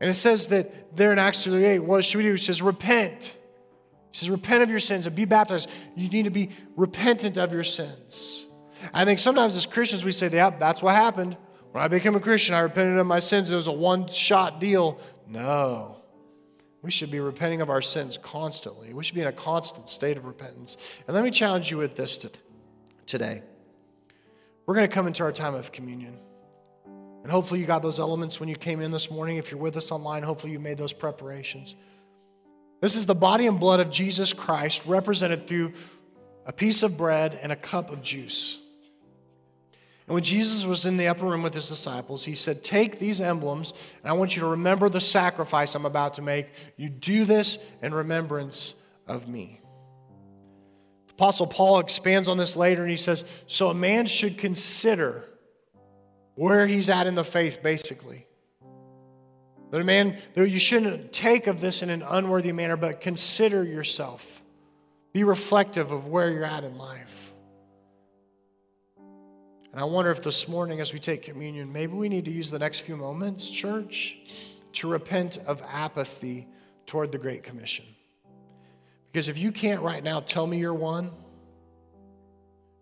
[0.00, 2.34] And it says that there in Acts 38, what should we do?
[2.34, 3.36] It says, repent.
[4.10, 5.70] It says, repent of your sins and be baptized.
[5.96, 8.44] You need to be repentant of your sins.
[8.92, 11.36] I think sometimes as Christians we say, yeah, that's what happened.
[11.72, 13.50] When I became a Christian, I repented of my sins.
[13.50, 14.98] It was a one shot deal.
[15.26, 15.96] No.
[16.82, 18.94] We should be repenting of our sins constantly.
[18.94, 20.76] We should be in a constant state of repentance.
[21.06, 22.24] And let me challenge you with this
[23.04, 23.42] today.
[24.64, 26.18] We're going to come into our time of communion.
[27.22, 29.38] And hopefully, you got those elements when you came in this morning.
[29.38, 31.74] If you're with us online, hopefully, you made those preparations.
[32.80, 35.72] This is the body and blood of Jesus Christ represented through
[36.46, 38.60] a piece of bread and a cup of juice.
[40.08, 43.20] And when Jesus was in the upper room with his disciples, he said, Take these
[43.20, 46.46] emblems, and I want you to remember the sacrifice I'm about to make.
[46.78, 48.74] You do this in remembrance
[49.06, 49.60] of me.
[51.08, 55.28] The Apostle Paul expands on this later, and he says, So a man should consider
[56.36, 58.26] where he's at in the faith, basically.
[59.70, 64.42] That a man, you shouldn't take of this in an unworthy manner, but consider yourself.
[65.12, 67.27] Be reflective of where you're at in life.
[69.72, 72.50] And I wonder if this morning, as we take communion, maybe we need to use
[72.50, 74.18] the next few moments, church,
[74.74, 76.46] to repent of apathy
[76.86, 77.84] toward the Great Commission.
[79.12, 81.10] Because if you can't right now tell me you're one,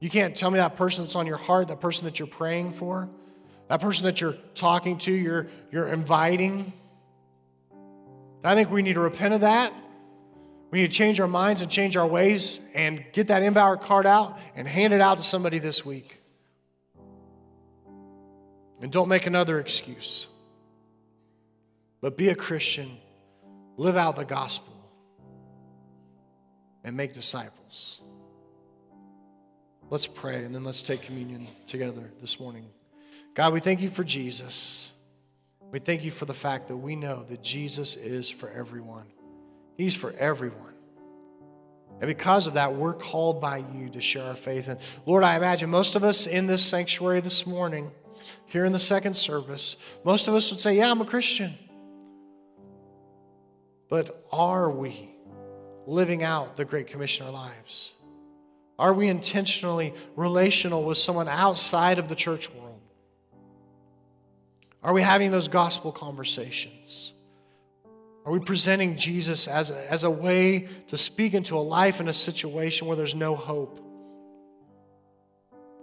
[0.01, 2.72] you can't tell me that person that's on your heart, that person that you're praying
[2.72, 3.09] for,
[3.68, 6.72] that person that you're talking to, you're, you're inviting.
[8.45, 9.72] I think we need to repent of that.
[10.70, 14.07] We need to change our minds and change our ways and get that Empower card
[14.07, 16.15] out and hand it out to somebody this week.
[18.80, 20.28] And don't make another excuse.
[22.00, 22.90] But be a Christian,
[23.76, 24.72] live out the gospel,
[26.84, 28.00] and make disciples.
[29.88, 32.66] Let's pray and then let's take communion together this morning.
[33.34, 34.92] God, we thank you for Jesus.
[35.70, 39.06] We thank you for the fact that we know that Jesus is for everyone.
[39.76, 40.74] He's for everyone.
[42.00, 44.68] And because of that, we're called by you to share our faith.
[44.68, 47.90] And Lord, I imagine most of us in this sanctuary this morning,
[48.46, 51.54] here in the second service, most of us would say, Yeah, I'm a Christian.
[53.88, 55.10] But are we
[55.86, 57.94] living out the Great Commission our lives?
[58.78, 62.80] Are we intentionally relational with someone outside of the church world?
[64.82, 67.12] Are we having those gospel conversations?
[68.24, 72.08] Are we presenting Jesus as a, as a way to speak into a life in
[72.08, 73.80] a situation where there's no hope?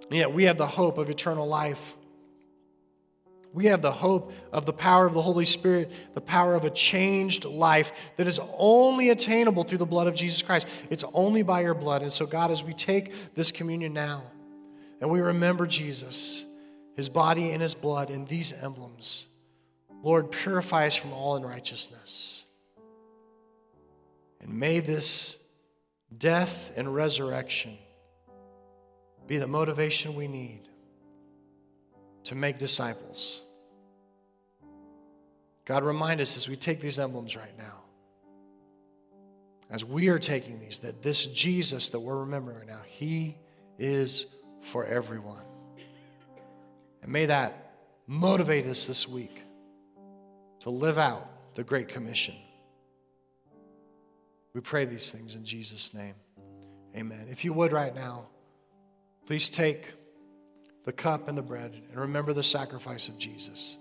[0.09, 1.95] And yet we have the hope of eternal life.
[3.53, 6.71] We have the hope of the power of the Holy Spirit, the power of a
[6.71, 10.67] changed life that is only attainable through the blood of Jesus Christ.
[10.89, 12.01] It's only by your blood.
[12.01, 14.23] And so, God, as we take this communion now
[14.99, 16.45] and we remember Jesus,
[16.95, 19.27] his body and his blood in these emblems.
[20.01, 22.45] Lord, purify us from all unrighteousness.
[24.41, 25.37] And may this
[26.17, 27.77] death and resurrection
[29.27, 30.67] be the motivation we need
[32.25, 33.41] to make disciples.
[35.65, 37.81] God, remind us as we take these emblems right now,
[39.69, 43.35] as we are taking these, that this Jesus that we're remembering right now, he
[43.79, 44.27] is
[44.61, 45.43] for everyone.
[47.01, 47.73] And may that
[48.07, 49.43] motivate us this week
[50.59, 52.35] to live out the Great Commission.
[54.53, 56.15] We pray these things in Jesus' name.
[56.95, 57.27] Amen.
[57.31, 58.27] If you would right now,
[59.25, 59.93] please take
[60.83, 63.77] the cup and the bread and remember the sacrifice of Jesus.